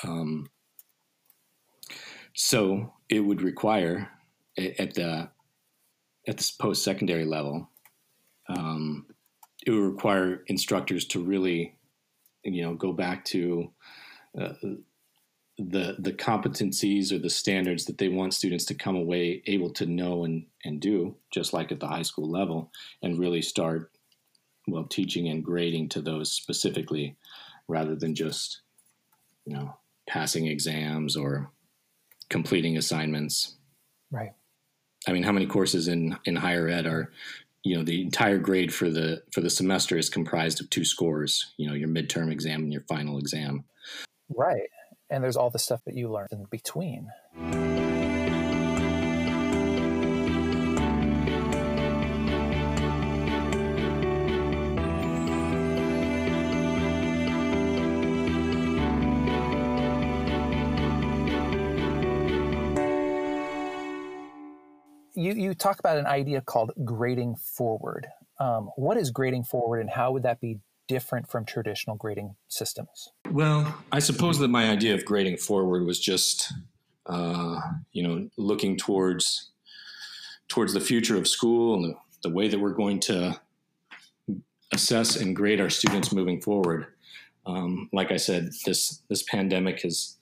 Um, 0.03 0.50
so 2.34 2.94
it 3.08 3.22
would 3.22 3.41
require 3.41 4.10
at 4.58 4.94
the 4.94 5.30
at 6.27 6.38
this 6.38 6.51
post 6.51 6.84
secondary 6.84 7.25
level, 7.25 7.70
um, 8.48 9.06
it 9.65 9.72
would 9.72 9.94
require 9.94 10.44
instructors 10.48 11.06
to 11.06 11.24
really, 11.24 11.75
you 12.44 12.62
know, 12.63 12.75
go 12.75 12.94
back 12.94 13.25
to 13.25 13.72
uh, 14.39 14.53
the 15.58 15.96
the 16.00 16.13
competencies 16.13 17.12
or 17.12 17.20
the 17.20 17.29
standards 17.29 17.86
that 17.86 17.98
they 17.98 18.08
want 18.08 18.34
students 18.34 18.65
to 18.65 18.74
come 18.74 18.96
away 18.96 19.43
able 19.48 19.70
to 19.72 19.86
know 19.86 20.24
and 20.24 20.46
and 20.63 20.79
do, 20.79 21.15
just 21.31 21.53
like 21.53 21.72
at 21.72 21.79
the 21.79 21.88
high 21.88 22.01
school 22.01 22.29
level, 22.29 22.72
and 23.01 23.20
really 23.20 23.41
start 23.41 23.91
well 24.67 24.86
teaching 24.86 25.27
and 25.29 25.43
grading 25.43 25.89
to 25.89 26.01
those 26.01 26.31
specifically, 26.31 27.15
rather 27.67 27.96
than 27.96 28.15
just 28.15 28.62
you 29.46 29.53
know 29.53 29.75
passing 30.08 30.48
exams 30.48 31.15
or 31.15 31.51
completing 32.29 32.77
assignments. 32.77 33.58
Right. 34.10 34.31
I 35.08 35.13
mean, 35.13 35.24
how 35.24 35.31
many 35.31 35.46
courses 35.46 35.88
in 35.88 36.17
in 36.25 36.36
higher 36.36 36.67
ed 36.67 36.86
are, 36.86 37.12
you 37.63 37.75
know, 37.75 37.84
the 37.84 38.01
entire 38.01 38.38
grade 38.38 38.74
for 38.74 38.89
the 38.89 39.24
for 39.31 39.41
the 39.41 39.50
semester 39.50 39.98
is 39.98 40.10
comprised 40.10 40.62
of 40.62 40.70
two 40.70 40.86
scores. 40.86 41.53
You 41.58 41.67
know, 41.67 41.74
your 41.74 41.89
midterm 41.89 42.31
exam 42.31 42.63
and 42.63 42.74
your 42.74 42.84
final 42.84 43.17
exam. 43.17 43.65
Right. 44.29 44.70
And 45.12 45.24
there's 45.24 45.36
all 45.36 45.50
the 45.50 45.60
stuff 45.60 45.82
that 45.86 45.94
you 45.94 46.10
learned 46.10 46.30
in 46.32 46.46
between. 46.50 47.10
you, 65.22 65.34
you 65.34 65.53
talk 65.53 65.80
about 65.80 65.98
an 65.98 66.08
idea 66.08 66.41
called 66.41 66.72
grading 66.84 67.36
forward. 67.36 68.08
Um, 68.39 68.72
what 68.75 68.98
is 68.98 69.12
grading 69.12 69.44
forward, 69.44 69.82
and 69.82 69.89
how 69.89 70.12
would 70.13 70.24
that 70.24 70.39
be 70.39 70.60
different 70.91 71.31
from 71.31 71.45
traditional 71.45 71.95
grading 71.95 72.36
systems? 72.50 73.13
Well, 73.31 73.77
I 73.93 74.00
suppose 74.00 74.39
that 74.39 74.50
my 74.50 74.69
idea 74.69 74.93
of 74.93 75.05
grading 75.05 75.38
forward 75.38 75.86
was 75.86 76.01
just, 76.01 76.51
uh, 77.05 77.62
you 77.93 78.03
know, 78.03 78.29
looking 78.36 78.75
towards 78.75 79.51
towards 80.50 80.74
the 80.74 80.81
future 80.81 81.15
of 81.15 81.29
school 81.29 81.75
and 81.75 81.86
the, 81.86 81.93
the 82.24 82.29
way 82.29 82.50
that 82.50 82.60
we're 82.60 82.74
going 82.74 83.00
to 83.00 83.39
assess 84.74 85.15
and 85.15 85.33
grade 85.33 85.62
our 85.62 85.69
students 85.69 86.12
moving 86.12 86.41
forward. 86.41 86.88
Um, 87.45 87.88
like 87.93 88.12
I 88.12 88.17
said, 88.17 88.50
this 88.65 89.01
this 89.07 89.24
pandemic 89.24 89.83
has 89.83 90.17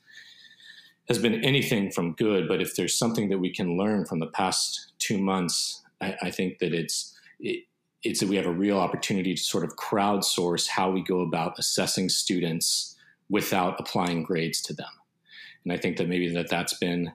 has 1.08 1.18
been 1.18 1.44
anything 1.44 1.90
from 1.90 2.14
good, 2.14 2.48
but 2.48 2.62
if 2.62 2.76
there's 2.76 2.96
something 2.96 3.30
that 3.30 3.40
we 3.40 3.52
can 3.52 3.76
learn 3.76 4.06
from 4.06 4.20
the 4.20 4.28
past 4.28 4.92
two 5.00 5.18
months, 5.18 5.82
I, 6.00 6.16
I 6.22 6.30
think 6.30 6.60
that 6.60 6.76
it's 6.76 7.18
it, 7.40 7.64
it's 8.04 8.20
that 8.22 8.30
we 8.30 8.36
have 8.36 8.46
a 8.46 8.52
real 8.52 8.78
opportunity 8.78 9.36
to 9.36 9.42
sort 9.42 9.64
of 9.64 9.76
crowdsource 9.76 10.68
how 10.68 10.90
we 10.90 11.04
go 11.04 11.22
about 11.22 11.60
assessing 11.60 12.10
students 12.10 12.96
without 13.30 13.80
applying 13.80 14.24
grades 14.24 14.62
to 14.62 14.74
them. 14.74 14.88
And 15.64 15.74
I 15.74 15.78
think 15.78 15.98
that 15.98 16.08
maybe 16.08 16.30
that 16.34 16.50
that's 16.50 16.76
been 16.76 17.12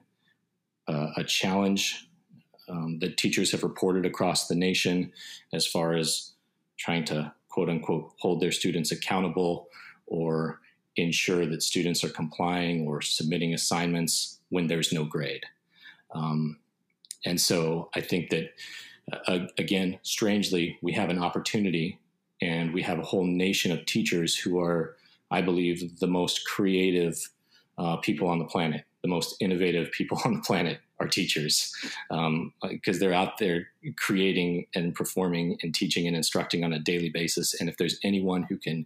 uh, 0.87 1.07
a 1.17 1.23
challenge 1.23 2.07
um, 2.69 2.99
that 2.99 3.17
teachers 3.17 3.51
have 3.51 3.63
reported 3.63 4.05
across 4.05 4.47
the 4.47 4.55
nation 4.55 5.11
as 5.53 5.65
far 5.65 5.93
as 5.93 6.33
trying 6.77 7.03
to 7.05 7.33
quote 7.49 7.69
unquote 7.69 8.11
hold 8.19 8.41
their 8.41 8.51
students 8.51 8.91
accountable 8.91 9.67
or 10.07 10.59
ensure 10.95 11.45
that 11.45 11.63
students 11.63 12.03
are 12.03 12.09
complying 12.09 12.87
or 12.87 13.01
submitting 13.01 13.53
assignments 13.53 14.39
when 14.49 14.67
there's 14.67 14.93
no 14.93 15.03
grade. 15.03 15.43
Um, 16.13 16.59
and 17.25 17.41
so 17.41 17.89
I 17.95 18.01
think 18.01 18.29
that, 18.29 18.51
uh, 19.27 19.39
again, 19.57 19.99
strangely, 20.01 20.77
we 20.81 20.93
have 20.93 21.09
an 21.09 21.19
opportunity 21.19 21.99
and 22.41 22.73
we 22.73 22.81
have 22.81 22.99
a 22.99 23.03
whole 23.03 23.25
nation 23.25 23.71
of 23.71 23.85
teachers 23.85 24.35
who 24.35 24.59
are, 24.59 24.95
I 25.31 25.41
believe, 25.41 25.99
the 25.99 26.07
most 26.07 26.45
creative 26.45 27.29
uh, 27.77 27.97
people 27.97 28.27
on 28.27 28.39
the 28.39 28.45
planet, 28.45 28.85
the 29.01 29.09
most 29.09 29.35
innovative 29.39 29.91
people 29.91 30.19
on 30.25 30.35
the 30.35 30.41
planet 30.41 30.79
are 30.99 31.07
teachers. 31.07 31.73
Because 32.09 32.95
um, 32.95 32.99
they're 32.99 33.13
out 33.13 33.37
there 33.37 33.67
creating 33.97 34.65
and 34.75 34.95
performing 34.95 35.57
and 35.61 35.73
teaching 35.75 36.07
and 36.07 36.15
instructing 36.15 36.63
on 36.63 36.73
a 36.73 36.79
daily 36.79 37.09
basis. 37.09 37.59
And 37.59 37.69
if 37.69 37.77
there's 37.77 37.99
anyone 38.03 38.43
who 38.43 38.57
can 38.57 38.85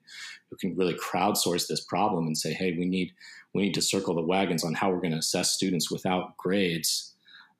who 0.49 0.55
can 0.57 0.75
really 0.75 0.95
crowdsource 0.95 1.67
this 1.67 1.81
problem 1.81 2.25
and 2.25 2.35
say 2.35 2.53
hey 2.53 2.75
we 2.75 2.85
need 2.85 3.13
we 3.53 3.61
need 3.61 3.75
to 3.75 3.81
circle 3.83 4.15
the 4.15 4.21
wagons 4.23 4.63
on 4.63 4.73
how 4.73 4.89
we're 4.89 4.99
going 4.99 5.11
to 5.11 5.19
assess 5.19 5.51
students 5.51 5.91
without 5.91 6.35
grades 6.37 7.13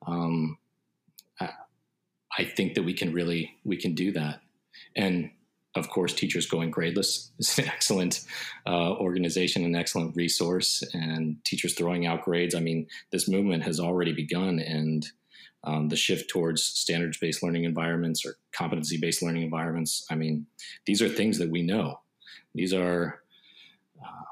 um, 0.08 0.58
I 2.40 2.44
think 2.44 2.74
that 2.74 2.84
we 2.84 2.94
can 2.94 3.12
really 3.12 3.56
we 3.64 3.76
can 3.76 3.94
do 3.94 4.12
that 4.12 4.40
and 4.96 5.30
of 5.76 5.88
course, 5.88 6.12
Teachers 6.12 6.46
Going 6.46 6.72
Gradeless 6.72 7.30
is 7.38 7.58
an 7.58 7.66
excellent 7.66 8.24
uh, 8.66 8.92
organization, 8.94 9.64
an 9.64 9.76
excellent 9.76 10.16
resource, 10.16 10.82
and 10.94 11.36
teachers 11.44 11.74
throwing 11.74 12.06
out 12.06 12.24
grades. 12.24 12.54
I 12.54 12.60
mean, 12.60 12.86
this 13.12 13.28
movement 13.28 13.62
has 13.62 13.78
already 13.78 14.12
begun, 14.12 14.58
and 14.58 15.06
um, 15.62 15.88
the 15.88 15.96
shift 15.96 16.28
towards 16.28 16.64
standards 16.64 17.18
based 17.18 17.42
learning 17.42 17.64
environments 17.64 18.24
or 18.26 18.36
competency 18.52 18.96
based 18.96 19.22
learning 19.22 19.42
environments. 19.42 20.06
I 20.10 20.16
mean, 20.16 20.46
these 20.86 21.02
are 21.02 21.08
things 21.08 21.38
that 21.38 21.50
we 21.50 21.62
know. 21.62 22.00
These 22.54 22.74
are 22.74 23.22
uh, 24.02 24.24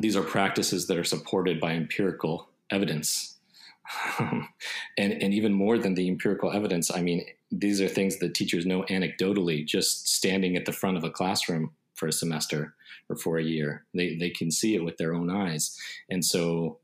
these 0.00 0.16
are 0.16 0.22
practices 0.22 0.88
that 0.88 0.98
are 0.98 1.04
supported 1.04 1.60
by 1.60 1.72
empirical 1.74 2.48
evidence. 2.70 3.37
and, 4.18 4.46
and 4.96 5.34
even 5.34 5.52
more 5.52 5.78
than 5.78 5.94
the 5.94 6.08
empirical 6.08 6.52
evidence, 6.52 6.90
I 6.94 7.00
mean, 7.00 7.24
these 7.50 7.80
are 7.80 7.88
things 7.88 8.18
that 8.18 8.34
teachers 8.34 8.66
know 8.66 8.82
anecdotally 8.84 9.66
just 9.66 10.08
standing 10.08 10.56
at 10.56 10.66
the 10.66 10.72
front 10.72 10.96
of 10.96 11.04
a 11.04 11.10
classroom 11.10 11.72
for 11.94 12.06
a 12.06 12.12
semester 12.12 12.74
or 13.08 13.16
for 13.16 13.38
a 13.38 13.44
year. 13.44 13.84
They, 13.94 14.16
they 14.16 14.30
can 14.30 14.50
see 14.50 14.74
it 14.74 14.84
with 14.84 14.96
their 14.98 15.14
own 15.14 15.30
eyes. 15.30 15.76
And 16.10 16.24
so 16.24 16.78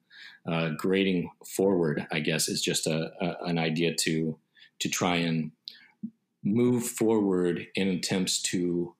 uh, 0.50 0.70
grading 0.76 1.30
forward, 1.56 2.06
I 2.12 2.20
guess, 2.20 2.48
is 2.48 2.62
just 2.62 2.86
a, 2.86 3.10
a, 3.20 3.44
an 3.44 3.58
idea 3.58 3.94
to, 4.00 4.38
to 4.80 4.88
try 4.88 5.16
and 5.16 5.52
move 6.42 6.86
forward 6.86 7.66
in 7.74 7.88
attempts 7.88 8.42
to 8.42 8.94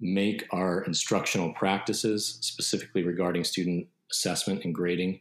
make 0.00 0.46
our 0.50 0.82
instructional 0.84 1.52
practices, 1.52 2.38
specifically 2.40 3.02
regarding 3.02 3.44
student 3.44 3.86
assessment 4.10 4.64
and 4.64 4.74
grading, 4.74 5.20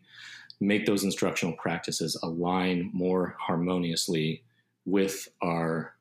make 0.60 0.86
those 0.86 1.04
instructional 1.04 1.56
practices 1.56 2.20
align 2.22 2.90
more 2.94 3.36
harmoniously 3.40 4.44
with 4.86 5.28
our 5.42 5.96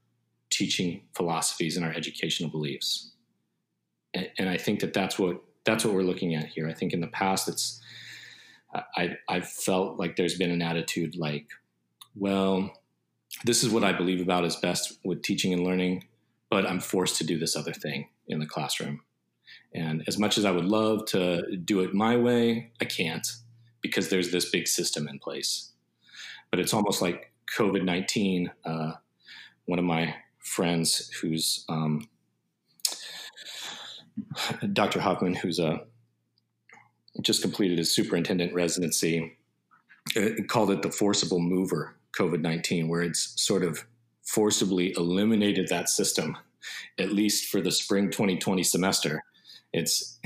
teaching 0.51 1.03
philosophies 1.15 1.77
and 1.77 1.85
our 1.85 1.93
educational 1.93 2.51
beliefs. 2.51 3.13
And, 4.15 4.31
and, 4.39 4.49
I 4.49 4.57
think 4.57 4.81
that 4.81 4.95
that's 4.95 5.19
what 5.19 5.43
that's 5.65 5.85
what 5.85 5.95
we're 5.95 6.03
looking 6.03 6.35
at 6.35 6.47
here. 6.47 6.69
I 6.69 6.73
think 6.73 6.93
in 6.93 7.01
the 7.01 7.09
past, 7.09 7.49
it's 7.49 7.81
I 8.97 9.17
I've 9.29 9.49
felt 9.49 9.99
like 9.99 10.17
there's 10.17 10.39
been 10.39 10.51
an 10.51 10.63
attitude 10.63 11.17
like, 11.17 11.47
well, 12.17 12.73
this 13.45 13.63
is 13.63 13.71
what 13.71 13.85
I 13.85 13.93
believe 13.93 14.21
about 14.21 14.45
is 14.45 14.57
best 14.57 14.99
with 15.05 15.23
teaching 15.23 15.53
and 15.53 15.65
learning, 15.65 16.05
but 16.51 16.67
I'm 16.67 16.81
forced 16.81 17.17
to 17.17 17.25
do 17.25 17.39
this 17.39 17.55
other 17.55 17.73
thing 17.73 18.09
in 18.27 18.41
the 18.41 18.47
classroom. 18.47 19.03
And 19.75 20.03
as 20.09 20.19
much 20.19 20.39
as 20.39 20.45
I 20.45 20.51
would 20.51 20.65
love 20.65 21.05
to 21.07 21.57
do 21.57 21.81
it 21.81 21.95
my 21.95 22.17
way, 22.17 22.73
I 22.81 22.87
can't 22.87 23.27
because 23.81 24.09
there's 24.09 24.31
this 24.31 24.51
big 24.51 24.67
system 24.67 25.09
in 25.09 25.19
place. 25.19 25.73
But 26.51 26.61
it's 26.61 26.75
almost 26.75 27.03
like 27.03 27.33
COVID 27.57 27.85
19, 27.85 28.51
uh, 28.65 28.93
one 29.67 29.79
of 29.79 29.85
my 29.85 30.15
friends 30.39 31.11
who's 31.21 31.65
um, 31.69 32.09
Dr. 34.73 35.01
Hoffman, 35.01 35.35
who's 35.35 35.59
a 35.59 35.81
just 37.21 37.43
completed 37.43 37.79
his 37.79 37.95
superintendent 37.95 38.55
residency, 38.55 39.37
uh, 40.17 40.29
called 40.47 40.71
it 40.71 40.83
the 40.83 40.91
forcible 40.91 41.41
mover 41.41 41.97
COVID 42.17 42.41
19, 42.41 42.89
where 42.89 43.03
it's 43.03 43.41
sort 43.41 43.63
of 43.63 43.85
forcibly 44.23 44.95
eliminated 44.97 45.69
that 45.69 45.89
system, 45.89 46.37
at 46.99 47.13
least 47.13 47.51
for 47.51 47.61
the 47.61 47.73
spring 47.73 48.11
2020 48.11 48.63
semester. 48.63 49.23
It's 49.73 50.19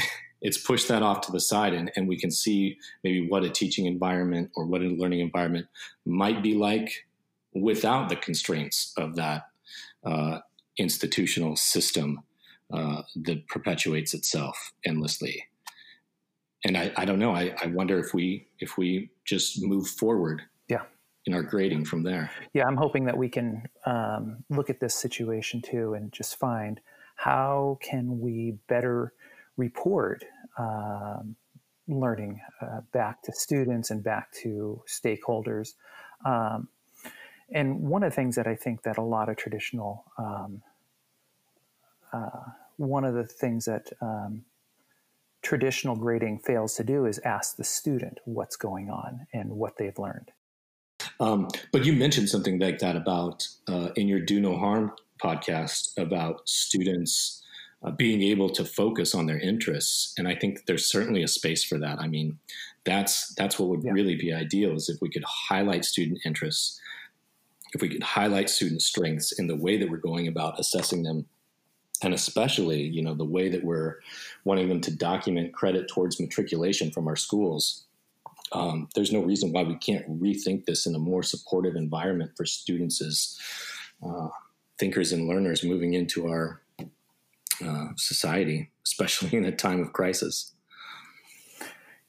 it's 0.43 0.59
pushed 0.59 0.89
that 0.89 1.03
off 1.03 1.21
to 1.23 1.33
the 1.33 1.41
side 1.41 1.73
and, 1.73 1.91
and 1.97 2.07
we 2.09 2.19
can 2.19 2.31
see 2.31 2.77
maybe 3.05 3.27
what 3.29 3.45
a 3.45 3.49
teaching 3.49 3.87
environment 3.87 4.51
or 4.57 4.67
what 4.67 4.83
a 4.83 4.87
learning 4.87 5.21
environment 5.21 5.67
might 6.05 6.43
be 6.43 6.55
like 6.55 7.07
without 7.55 8.09
the 8.09 8.17
constraints 8.17 8.93
of 8.97 9.15
that 9.17 9.45
uh, 10.05 10.41
institutional 10.79 11.57
system 11.57 12.23
uh, 12.73 13.03
that 13.15 13.47
perpetuates 13.49 14.15
itself 14.15 14.73
endlessly. 14.85 15.47
And 16.65 16.77
I, 16.77 16.93
I 16.97 17.05
don't 17.05 17.19
know. 17.19 17.33
I, 17.33 17.55
I 17.63 17.67
wonder 17.67 17.99
if 17.99 18.15
we 18.15 18.47
if 18.59 18.79
we 18.79 19.11
just 19.25 19.63
move 19.63 19.89
forward 19.89 20.43
yeah. 20.69 20.83
in 21.27 21.35
our 21.35 21.43
grading 21.43 21.85
from 21.85 22.03
there. 22.03 22.31
Yeah, 22.53 22.67
I'm 22.67 22.77
hoping 22.77 23.05
that 23.05 23.17
we 23.17 23.29
can 23.29 23.65
um, 23.85 24.45
look 24.49 24.71
at 24.71 24.81
this 24.81 24.95
situation 24.95 25.61
too 25.61 25.95
and 25.95 26.13
just 26.13 26.39
find 26.39 26.81
how 27.17 27.79
can 27.83 28.21
we 28.21 28.57
better 28.69 29.13
report 29.56 30.25
um, 30.59 31.37
learning 31.88 32.40
uh, 32.61 32.80
back 32.92 33.23
to 33.23 33.32
students 33.32 33.90
and 33.90 34.02
back 34.02 34.32
to 34.42 34.82
stakeholders. 34.87 35.75
Um, 36.25 36.68
and 37.50 37.80
one 37.80 38.02
of 38.02 38.11
the 38.11 38.16
things 38.16 38.37
that 38.37 38.47
I 38.47 38.54
think 38.54 38.82
that 38.82 38.99
a 38.99 39.02
lot 39.02 39.28
of 39.28 39.37
traditional, 39.37 40.04
um, 40.18 40.62
uh, 42.12 42.50
one 42.76 43.04
of 43.04 43.14
the 43.14 43.25
things 43.25 43.66
that 43.66 43.92
um, 44.00 44.44
traditional 45.42 45.97
grading 45.97 46.38
fails 46.38 46.75
to 46.76 46.85
do 46.85 47.04
is 47.04 47.18
ask 47.21 47.56
the 47.56 47.64
student 47.64 48.18
what's 48.25 48.56
going 48.56 48.88
on 48.88 49.26
and 49.32 49.50
what 49.50 49.76
they've 49.76 49.99
learned. 49.99 50.30
Um, 51.21 51.49
but 51.73 51.85
you 51.85 51.92
mentioned 51.92 52.28
something 52.28 52.59
like 52.59 52.78
that 52.78 52.97
about 52.97 53.49
uh, 53.68 53.88
in 53.97 54.09
your 54.09 54.21
Do 54.21 54.40
No 54.40 54.56
Harm 54.56 54.92
podcast 55.23 55.90
about 55.99 56.49
students 56.49 57.44
uh, 57.85 57.91
being 57.91 58.23
able 58.23 58.49
to 58.51 58.65
focus 58.65 59.15
on 59.15 59.27
their 59.27 59.39
interests, 59.39 60.15
and 60.17 60.29
I 60.29 60.35
think 60.35 60.67
there's 60.67 60.91
certainly 60.91 61.23
a 61.23 61.29
space 61.29 61.65
for 61.65 61.79
that. 61.79 61.99
I 61.99 62.09
mean, 62.09 62.39
that's 62.85 63.35
that's 63.35 63.59
what 63.59 63.69
would 63.69 63.85
yeah. 63.85 63.93
really 63.93 64.17
be 64.17 64.33
ideal 64.33 64.73
is 64.73 64.89
if 64.89 65.01
we 65.01 65.11
could 65.11 65.25
highlight 65.25 65.85
student 65.85 66.21
interests, 66.25 66.81
if 67.75 67.81
we 67.81 67.89
could 67.89 68.03
highlight 68.03 68.51
student 68.51 68.83
strengths 68.83 69.33
in 69.33 69.47
the 69.47 69.57
way 69.57 69.77
that 69.79 69.91
we're 69.91 69.97
going 69.97 70.29
about 70.29 70.61
assessing 70.61 71.03
them 71.03 71.27
and 72.03 72.15
especially 72.15 72.83
you 72.83 73.03
know 73.03 73.15
the 73.15 73.25
way 73.25 73.49
that 73.49 73.65
we're 73.65 74.01
wanting 74.45 74.69
them 74.69 74.81
to 74.81 74.95
document 74.95 75.55
credit 75.55 75.89
towards 75.89 76.21
matriculation 76.21 76.91
from 76.91 77.07
our 77.09 77.17
schools 77.17 77.85
um, 78.53 78.89
there's 78.95 79.12
no 79.12 79.21
reason 79.21 79.53
why 79.53 79.62
we 79.62 79.77
can't 79.77 80.09
rethink 80.21 80.67
this 80.67 80.87
in 80.87 80.95
a 80.95 80.99
more 80.99 81.23
supportive 81.23 81.75
environment 81.75 82.33
for 82.37 82.45
students 82.45 83.01
as 83.01 83.39
uh, 84.07 84.29
thinkers 84.79 85.12
and 85.12 85.27
learners 85.27 85.65
moving 85.65 85.95
into 85.95 86.29
our 86.29 86.61
uh, 87.62 87.88
society 87.97 88.73
especially 88.85 89.37
in 89.37 89.45
a 89.45 89.52
time 89.52 89.81
of 89.81 89.92
crisis. 89.92 90.52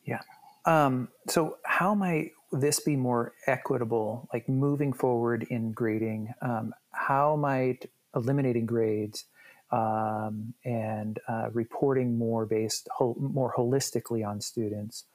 Yeah. 0.06 0.20
Um, 0.66 1.10
so 1.28 1.58
how 1.64 1.94
might 1.94 2.32
this 2.52 2.80
be 2.80 2.96
more 2.96 3.34
equitable 3.48 4.30
like 4.34 4.48
moving 4.48 4.94
forward 4.94 5.46
in 5.50 5.72
grading? 5.72 6.34
Um, 6.42 6.74
how 6.92 7.36
might 7.36 7.90
eliminating 8.16 8.66
grades 8.66 9.26
um, 9.72 10.54
and 10.64 11.20
uh, 11.28 11.50
reporting 11.52 12.18
more 12.18 12.46
based 12.46 12.88
more 13.00 13.54
holistically 13.58 14.28
on 14.28 14.40
students, 14.40 15.06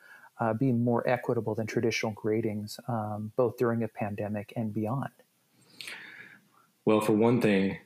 uh, 0.40 0.52
being 0.52 0.82
more 0.82 1.08
equitable 1.08 1.54
than 1.54 1.66
traditional 1.66 2.12
gradings, 2.12 2.78
um, 2.88 3.32
both 3.36 3.56
during 3.56 3.84
a 3.84 3.88
pandemic 3.88 4.52
and 4.56 4.74
beyond? 4.74 5.10
Well, 6.84 7.00
for 7.00 7.12
one 7.12 7.40
thing, 7.40 7.78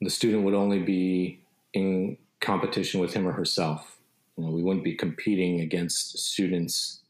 the 0.00 0.10
student 0.10 0.44
would 0.44 0.54
only 0.54 0.78
be 0.78 1.41
in 1.74 2.16
competition 2.40 3.00
with 3.00 3.14
him 3.14 3.26
or 3.26 3.32
herself. 3.32 3.98
You 4.36 4.44
know, 4.44 4.50
we 4.50 4.62
wouldn't 4.62 4.84
be 4.84 4.94
competing 4.94 5.60
against 5.60 6.18
students 6.18 7.02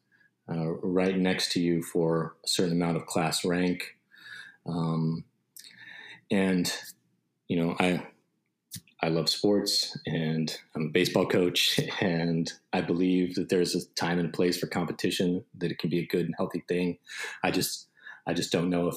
uh, 0.48 0.72
right 0.82 1.16
next 1.16 1.52
to 1.52 1.60
you 1.60 1.82
for 1.82 2.36
a 2.44 2.48
certain 2.48 2.74
amount 2.74 2.96
of 2.96 3.06
class 3.06 3.44
rank. 3.44 3.96
Um, 4.66 5.24
and 6.30 6.72
you 7.48 7.56
know, 7.56 7.76
I 7.78 8.06
I 9.04 9.08
love 9.08 9.28
sports 9.28 9.98
and 10.06 10.56
I'm 10.76 10.86
a 10.86 10.90
baseball 10.90 11.26
coach 11.26 11.80
and 12.00 12.50
I 12.72 12.80
believe 12.80 13.34
that 13.34 13.48
there's 13.48 13.74
a 13.74 13.86
time 13.94 14.18
and 14.18 14.32
place 14.32 14.58
for 14.58 14.68
competition 14.68 15.44
that 15.58 15.72
it 15.72 15.78
can 15.78 15.90
be 15.90 15.98
a 15.98 16.06
good 16.06 16.26
and 16.26 16.34
healthy 16.36 16.64
thing. 16.68 16.98
I 17.42 17.50
just 17.50 17.88
I 18.26 18.32
just 18.32 18.52
don't 18.52 18.70
know 18.70 18.88
if 18.88 18.96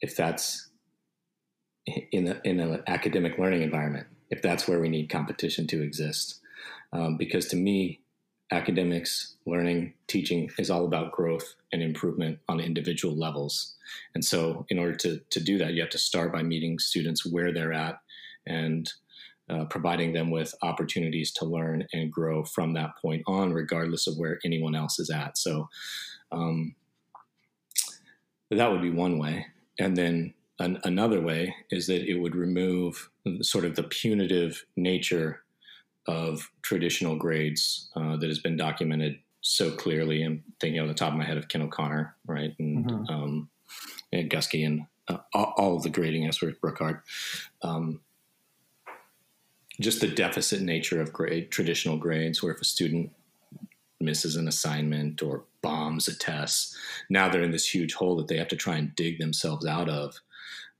if 0.00 0.16
that's 0.16 0.70
in 2.12 2.28
a, 2.28 2.40
in 2.44 2.60
an 2.60 2.82
academic 2.86 3.38
learning 3.38 3.62
environment 3.62 4.06
if 4.30 4.42
that's 4.42 4.66
where 4.66 4.80
we 4.80 4.88
need 4.88 5.08
competition 5.08 5.66
to 5.66 5.82
exist 5.82 6.40
um, 6.92 7.16
because 7.16 7.46
to 7.46 7.56
me 7.56 8.00
academics 8.52 9.36
learning 9.46 9.92
teaching 10.06 10.50
is 10.58 10.70
all 10.70 10.84
about 10.84 11.12
growth 11.12 11.54
and 11.72 11.82
improvement 11.82 12.38
on 12.48 12.60
individual 12.60 13.16
levels 13.16 13.74
and 14.14 14.24
so 14.24 14.66
in 14.68 14.78
order 14.78 14.94
to 14.94 15.20
to 15.30 15.40
do 15.40 15.58
that 15.58 15.72
you 15.72 15.80
have 15.80 15.90
to 15.90 15.98
start 15.98 16.32
by 16.32 16.42
meeting 16.42 16.78
students 16.78 17.24
where 17.24 17.52
they're 17.52 17.72
at 17.72 18.00
and 18.46 18.92
uh, 19.50 19.64
providing 19.66 20.12
them 20.12 20.30
with 20.30 20.54
opportunities 20.62 21.30
to 21.30 21.44
learn 21.44 21.86
and 21.92 22.10
grow 22.10 22.44
from 22.44 22.72
that 22.74 22.96
point 23.00 23.22
on, 23.26 23.52
regardless 23.52 24.06
of 24.06 24.16
where 24.16 24.38
anyone 24.44 24.74
else 24.74 24.98
is 24.98 25.10
at. 25.10 25.36
So 25.36 25.68
um, 26.32 26.74
that 28.50 28.70
would 28.70 28.80
be 28.80 28.90
one 28.90 29.18
way. 29.18 29.46
And 29.78 29.96
then 29.96 30.32
an, 30.58 30.80
another 30.84 31.20
way 31.20 31.54
is 31.70 31.86
that 31.88 32.08
it 32.08 32.18
would 32.18 32.34
remove 32.34 33.10
sort 33.40 33.64
of 33.64 33.76
the 33.76 33.82
punitive 33.84 34.64
nature 34.76 35.42
of 36.06 36.50
traditional 36.62 37.16
grades 37.16 37.90
uh, 37.96 38.16
that 38.16 38.28
has 38.28 38.38
been 38.38 38.56
documented 38.56 39.18
so 39.40 39.70
clearly. 39.70 40.22
I'm 40.22 40.42
thinking 40.60 40.80
on 40.80 40.88
the 40.88 40.94
top 40.94 41.12
of 41.12 41.18
my 41.18 41.24
head 41.24 41.36
of 41.36 41.48
Ken 41.48 41.62
O'Connor, 41.62 42.14
right, 42.26 42.54
and, 42.58 42.86
mm-hmm. 42.86 43.12
um, 43.12 43.48
and 44.12 44.30
Guskey 44.30 44.66
and 44.66 44.86
uh, 45.08 45.18
all, 45.34 45.54
all, 45.56 45.76
of 45.76 45.82
the 45.82 45.90
grading 45.90 46.26
experts, 46.26 46.58
Brookhart. 46.62 47.00
Um, 47.62 48.00
just 49.80 50.00
the 50.00 50.08
deficit 50.08 50.62
nature 50.62 51.00
of 51.00 51.12
grade 51.12 51.50
traditional 51.50 51.96
grades 51.96 52.42
where 52.42 52.52
if 52.52 52.60
a 52.60 52.64
student 52.64 53.10
misses 54.00 54.36
an 54.36 54.46
assignment 54.46 55.22
or 55.22 55.44
bombs 55.62 56.08
a 56.08 56.16
test 56.16 56.76
now 57.08 57.28
they're 57.28 57.42
in 57.42 57.50
this 57.50 57.74
huge 57.74 57.94
hole 57.94 58.16
that 58.16 58.28
they 58.28 58.36
have 58.36 58.48
to 58.48 58.56
try 58.56 58.76
and 58.76 58.94
dig 58.94 59.18
themselves 59.18 59.66
out 59.66 59.88
of 59.88 60.20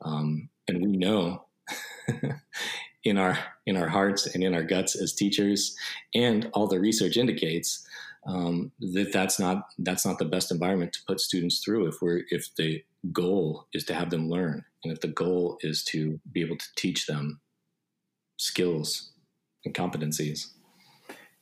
um, 0.05 0.49
and 0.69 0.83
we 0.83 0.97
know 0.97 1.45
in 3.05 3.19
our 3.19 3.39
in 3.67 3.77
our 3.77 3.89
hearts 3.89 4.27
and 4.27 4.45
in 4.45 4.55
our 4.55 4.63
guts 4.63 4.95
as 5.01 5.13
teachers 5.15 5.77
and 6.15 6.49
all 6.53 6.67
the 6.67 6.81
research 6.81 7.17
indicates 7.17 7.87
um, 8.27 8.73
that 8.81 9.13
that's 9.13 9.39
not 9.39 9.65
that's 9.79 10.07
not 10.07 10.19
the 10.19 10.25
best 10.25 10.51
environment 10.51 10.93
to 10.93 11.01
put 11.07 11.21
students 11.21 11.63
through 11.65 11.87
if 11.87 11.97
we're 12.01 12.23
if 12.31 12.55
the 12.57 12.83
goal 13.13 13.67
is 13.75 13.85
to 13.85 13.95
have 13.95 14.11
them 14.11 14.31
learn 14.31 14.65
and 14.83 14.93
if 14.93 15.01
the 15.01 15.09
goal 15.09 15.59
is 15.61 15.85
to 15.85 16.21
be 16.33 16.41
able 16.41 16.57
to 16.57 16.67
teach 16.77 17.07
them 17.07 17.41
skills 18.37 19.13
and 19.65 19.75
competencies. 19.75 20.49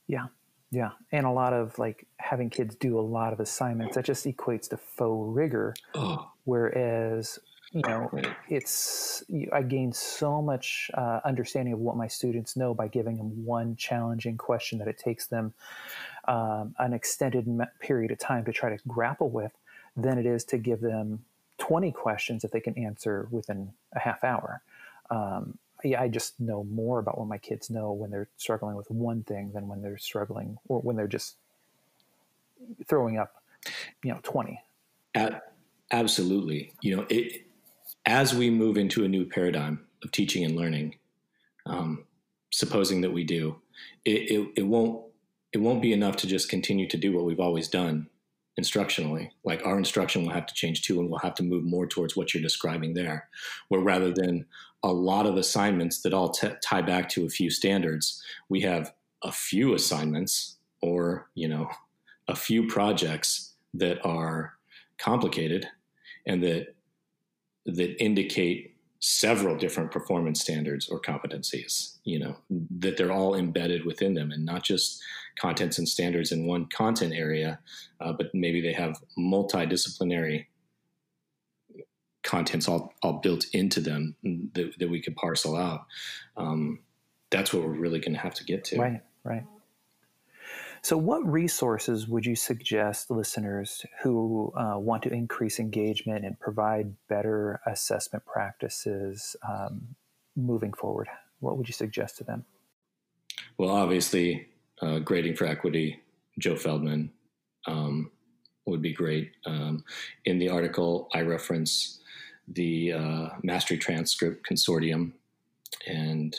Yeah. 0.07 0.27
Yeah. 0.71 0.91
And 1.11 1.25
a 1.25 1.31
lot 1.31 1.53
of 1.53 1.77
like 1.77 2.07
having 2.17 2.49
kids 2.49 2.75
do 2.75 2.99
a 2.99 3.01
lot 3.01 3.33
of 3.33 3.39
assignments, 3.39 3.95
that 3.95 4.05
just 4.05 4.25
equates 4.25 4.69
to 4.69 4.77
faux 4.77 5.35
rigor. 5.35 5.75
Oh. 5.93 6.31
Whereas, 6.45 7.37
you 7.73 7.81
know, 7.87 8.09
it's, 8.49 9.23
I 9.51 9.63
gain 9.63 9.91
so 9.91 10.43
much 10.43 10.91
uh, 10.93 11.21
understanding 11.25 11.73
of 11.73 11.79
what 11.79 11.97
my 11.97 12.07
students 12.07 12.55
know 12.55 12.75
by 12.75 12.87
giving 12.87 13.17
them 13.17 13.45
one 13.45 13.75
challenging 13.75 14.37
question 14.37 14.77
that 14.77 14.87
it 14.87 14.99
takes 14.99 15.25
them 15.25 15.53
um, 16.27 16.75
an 16.77 16.93
extended 16.93 17.47
period 17.79 18.11
of 18.11 18.19
time 18.19 18.45
to 18.45 18.53
try 18.53 18.69
to 18.69 18.77
grapple 18.87 19.31
with 19.31 19.51
than 19.97 20.19
it 20.19 20.27
is 20.27 20.43
to 20.45 20.59
give 20.59 20.81
them 20.81 21.25
20 21.57 21.91
questions 21.91 22.43
that 22.43 22.51
they 22.51 22.59
can 22.59 22.77
answer 22.77 23.27
within 23.31 23.73
a 23.95 23.99
half 23.99 24.23
hour. 24.23 24.61
Um, 25.09 25.57
yeah, 25.83 25.99
I 25.99 26.09
just 26.09 26.39
know 26.39 26.63
more 26.65 26.99
about 26.99 27.17
what 27.17 27.27
my 27.27 27.39
kids 27.39 27.71
know 27.71 27.91
when 27.91 28.11
they're 28.11 28.29
struggling 28.37 28.75
with 28.75 28.89
one 28.91 29.23
thing 29.23 29.51
than 29.51 29.67
when 29.67 29.81
they're 29.81 29.97
struggling 29.97 30.57
or 30.67 30.79
when 30.79 30.95
they're 30.95 31.07
just 31.07 31.37
throwing 32.85 33.17
up, 33.17 33.41
you 34.03 34.11
know, 34.11 34.19
20. 34.21 34.61
At, 35.15 35.53
absolutely. 35.91 36.73
You 36.81 36.97
know, 36.97 37.05
it, 37.09 37.45
as 38.05 38.35
we 38.35 38.49
move 38.49 38.77
into 38.77 39.05
a 39.05 39.07
new 39.07 39.25
paradigm 39.25 39.85
of 40.03 40.11
teaching 40.11 40.43
and 40.43 40.55
learning, 40.55 40.95
um, 41.65 42.05
supposing 42.51 43.01
that 43.01 43.13
we 43.13 43.23
do, 43.23 43.61
it, 44.05 44.31
it, 44.31 44.49
it 44.57 44.63
won't 44.63 45.05
it 45.53 45.61
won't 45.61 45.81
be 45.81 45.93
enough 45.93 46.15
to 46.17 46.27
just 46.27 46.49
continue 46.49 46.87
to 46.87 46.97
do 46.97 47.13
what 47.13 47.25
we've 47.25 47.39
always 47.39 47.67
done. 47.67 48.09
instructionally. 48.59 49.29
Like 49.43 49.65
our 49.65 49.77
instruction 49.77 50.23
will 50.23 50.33
have 50.33 50.45
to 50.47 50.53
change 50.53 50.81
too, 50.81 50.99
and 50.99 51.09
we'll 51.09 51.19
have 51.19 51.35
to 51.35 51.43
move 51.43 51.63
more 51.63 51.87
towards 51.87 52.15
what 52.15 52.33
you're 52.33 52.43
describing 52.43 52.93
there, 52.93 53.29
where 53.69 53.81
rather 53.81 54.11
than 54.11 54.45
a 54.83 54.91
lot 54.91 55.25
of 55.25 55.37
assignments 55.37 56.01
that 56.01 56.13
all 56.13 56.29
t- 56.29 56.49
tie 56.63 56.81
back 56.81 57.09
to 57.09 57.25
a 57.25 57.29
few 57.29 57.49
standards, 57.49 58.21
we 58.49 58.61
have 58.61 58.93
a 59.23 59.31
few 59.31 59.73
assignments 59.73 60.57
or, 60.81 61.29
you 61.35 61.47
know, 61.47 61.69
a 62.27 62.35
few 62.35 62.67
projects 62.67 63.53
that 63.73 64.03
are 64.05 64.53
complicated 64.97 65.67
and 66.25 66.43
that 66.43 66.72
that 67.65 68.01
indicate 68.03 68.75
several 68.99 69.57
different 69.57 69.91
performance 69.91 70.39
standards 70.39 70.87
or 70.87 70.99
competencies 70.99 71.97
you 72.05 72.17
know 72.17 72.37
that 72.79 72.95
they're 72.95 73.11
all 73.11 73.35
embedded 73.35 73.85
within 73.85 74.13
them 74.13 74.31
and 74.31 74.45
not 74.45 74.63
just 74.63 75.01
contents 75.37 75.77
and 75.77 75.89
standards 75.89 76.31
in 76.31 76.47
one 76.47 76.65
content 76.67 77.13
area 77.13 77.59
uh, 77.99 78.13
but 78.13 78.27
maybe 78.33 78.61
they 78.61 78.71
have 78.71 78.95
multidisciplinary 79.17 80.45
contents 82.23 82.67
all, 82.67 82.93
all 83.03 83.13
built 83.13 83.45
into 83.53 83.79
them 83.79 84.15
that, 84.53 84.73
that 84.79 84.89
we 84.89 85.01
could 85.01 85.15
parcel 85.15 85.55
out. 85.55 85.85
Um, 86.37 86.79
that's 87.29 87.53
what 87.53 87.63
we're 87.63 87.77
really 87.77 87.99
going 87.99 88.13
to 88.13 88.19
have 88.19 88.33
to 88.35 88.43
get 88.43 88.63
to. 88.65 88.79
Right 88.79 89.01
right 89.23 89.43
so, 90.83 90.97
what 90.97 91.25
resources 91.25 92.09
would 92.09 92.25
you 92.25 92.35
suggest 92.35 93.09
listeners 93.09 93.85
who 94.01 94.51
uh, 94.57 94.77
want 94.77 95.03
to 95.03 95.13
increase 95.13 95.57
engagement 95.57 96.25
and 96.25 96.37
provide 96.39 96.93
better 97.07 97.61
assessment 97.65 98.25
practices 98.25 99.37
um, 99.47 99.95
moving 100.35 100.73
forward? 100.73 101.07
What 101.39 101.57
would 101.57 101.69
you 101.69 101.73
suggest 101.73 102.17
to 102.17 102.25
them? 102.25 102.43
Well, 103.57 103.69
obviously, 103.69 104.47
uh, 104.81 104.99
grading 104.99 105.35
for 105.35 105.45
equity, 105.45 106.01
Joe 106.37 106.57
Feldman 106.57 107.11
um, 107.65 108.11
would 108.65 108.81
be 108.81 108.93
great. 108.93 109.31
Um, 109.45 109.85
in 110.25 110.37
the 110.37 110.49
article, 110.49 111.07
I 111.13 111.21
reference 111.21 112.01
the 112.47 112.91
uh, 112.91 113.29
Mastery 113.41 113.77
Transcript 113.77 114.45
Consortium, 114.45 115.13
and 115.87 116.35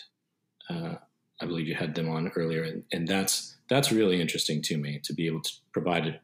uh, 0.68 0.96
I 1.44 1.46
believe 1.46 1.68
you 1.68 1.74
had 1.74 1.94
them 1.94 2.08
on 2.08 2.32
earlier, 2.36 2.62
and, 2.62 2.84
and 2.90 3.06
that's 3.06 3.56
that's 3.68 3.92
really 3.92 4.20
interesting 4.20 4.62
to 4.62 4.78
me 4.78 4.98
to 5.04 5.12
be 5.12 5.26
able 5.26 5.42
to 5.42 5.52
provide 5.72 6.06
a, 6.06 6.20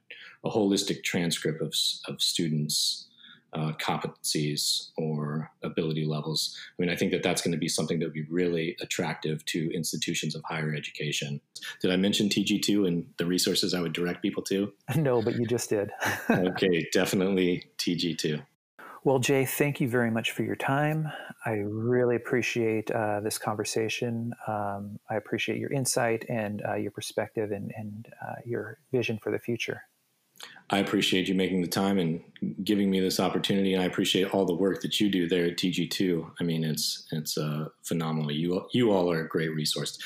a 0.46 0.50
holistic 0.50 1.04
transcript 1.04 1.60
of, 1.60 1.74
of 2.08 2.22
students' 2.22 3.06
uh, 3.52 3.72
competencies 3.72 4.88
or 4.96 5.50
ability 5.62 6.06
levels. 6.06 6.56
I 6.70 6.82
mean, 6.82 6.90
I 6.90 6.96
think 6.96 7.12
that 7.12 7.22
that's 7.22 7.42
going 7.42 7.52
to 7.52 7.58
be 7.58 7.68
something 7.68 7.98
that 7.98 8.06
would 8.06 8.14
be 8.14 8.26
really 8.30 8.76
attractive 8.80 9.44
to 9.46 9.70
institutions 9.74 10.34
of 10.34 10.42
higher 10.44 10.74
education. 10.74 11.40
Did 11.82 11.90
I 11.90 11.96
mention 11.96 12.28
TG2 12.28 12.86
and 12.86 13.06
the 13.18 13.26
resources 13.26 13.74
I 13.74 13.80
would 13.80 13.92
direct 13.92 14.22
people 14.22 14.42
to? 14.44 14.72
No, 14.96 15.20
but 15.22 15.36
you 15.36 15.46
just 15.46 15.68
did. 15.70 15.90
okay, 16.30 16.86
definitely 16.92 17.64
TG2. 17.78 18.42
Well, 19.02 19.18
Jay, 19.18 19.46
thank 19.46 19.80
you 19.80 19.88
very 19.88 20.10
much 20.10 20.32
for 20.32 20.42
your 20.42 20.56
time. 20.56 21.10
I 21.46 21.52
really 21.52 22.16
appreciate 22.16 22.90
uh, 22.90 23.20
this 23.20 23.38
conversation. 23.38 24.34
Um, 24.46 24.98
I 25.08 25.16
appreciate 25.16 25.58
your 25.58 25.72
insight 25.72 26.26
and 26.28 26.62
uh, 26.68 26.74
your 26.74 26.90
perspective 26.90 27.50
and, 27.50 27.72
and 27.78 28.08
uh, 28.22 28.34
your 28.44 28.78
vision 28.92 29.18
for 29.22 29.32
the 29.32 29.38
future. 29.38 29.82
I 30.68 30.78
appreciate 30.78 31.28
you 31.28 31.34
making 31.34 31.62
the 31.62 31.68
time 31.68 31.98
and 31.98 32.22
giving 32.62 32.90
me 32.90 33.00
this 33.00 33.20
opportunity. 33.20 33.72
And 33.72 33.82
I 33.82 33.86
appreciate 33.86 34.34
all 34.34 34.44
the 34.44 34.54
work 34.54 34.82
that 34.82 35.00
you 35.00 35.08
do 35.08 35.28
there 35.28 35.46
at 35.46 35.56
TG2. 35.56 36.32
I 36.38 36.44
mean, 36.44 36.62
it's 36.62 37.06
it's 37.10 37.36
uh, 37.36 37.68
phenomenal. 37.82 38.30
You 38.30 38.66
you 38.72 38.90
all 38.92 39.10
are 39.10 39.20
a 39.20 39.28
great 39.28 39.54
resource. 39.54 39.98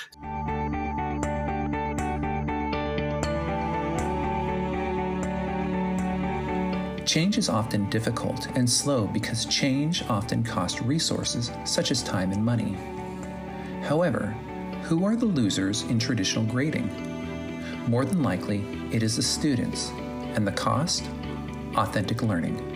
Change 7.05 7.37
is 7.37 7.51
often 7.51 7.89
difficult 7.91 8.49
and 8.57 8.69
slow 8.69 9.07
because 9.07 9.45
change 9.45 10.03
often 10.09 10.43
costs 10.43 10.81
resources 10.81 11.51
such 11.67 11.91
as 11.91 12.03
time 12.03 12.33
and 12.33 12.43
money. 12.43 12.79
However, 13.83 14.29
who 14.85 15.05
are 15.05 15.15
the 15.15 15.27
losers 15.27 15.83
in 15.83 15.99
traditional 15.99 16.47
grading? 16.47 16.89
More 17.89 18.07
than 18.07 18.23
likely, 18.23 18.65
it 18.91 19.03
is 19.03 19.17
the 19.17 19.23
students, 19.23 19.91
and 20.35 20.47
the 20.47 20.53
cost? 20.53 21.05
Authentic 21.77 22.23
learning. 22.23 22.71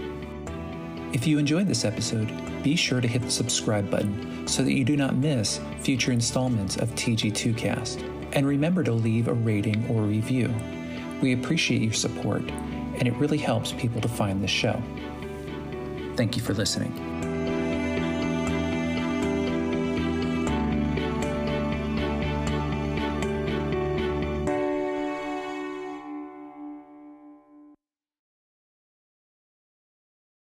If 1.14 1.26
you 1.26 1.38
enjoyed 1.38 1.66
this 1.66 1.86
episode, 1.86 2.30
be 2.62 2.76
sure 2.76 3.00
to 3.00 3.08
hit 3.08 3.22
the 3.22 3.30
subscribe 3.30 3.90
button 3.90 4.46
so 4.46 4.62
that 4.62 4.74
you 4.74 4.84
do 4.84 4.96
not 4.96 5.16
miss 5.16 5.58
future 5.80 6.12
installments 6.12 6.76
of 6.76 6.90
TG2Cast. 6.90 8.02
And 8.34 8.46
remember 8.46 8.84
to 8.84 8.92
leave 8.92 9.28
a 9.28 9.32
rating 9.32 9.88
or 9.88 10.02
review. 10.02 10.54
We 11.22 11.32
appreciate 11.32 11.80
your 11.80 11.94
support 11.94 12.42
and 12.98 13.08
it 13.08 13.14
really 13.14 13.38
helps 13.38 13.72
people 13.72 14.00
to 14.00 14.08
find 14.08 14.42
the 14.42 14.48
show. 14.48 14.82
Thank 16.16 16.36
you 16.36 16.42
for 16.42 16.54
listening. 16.54 17.07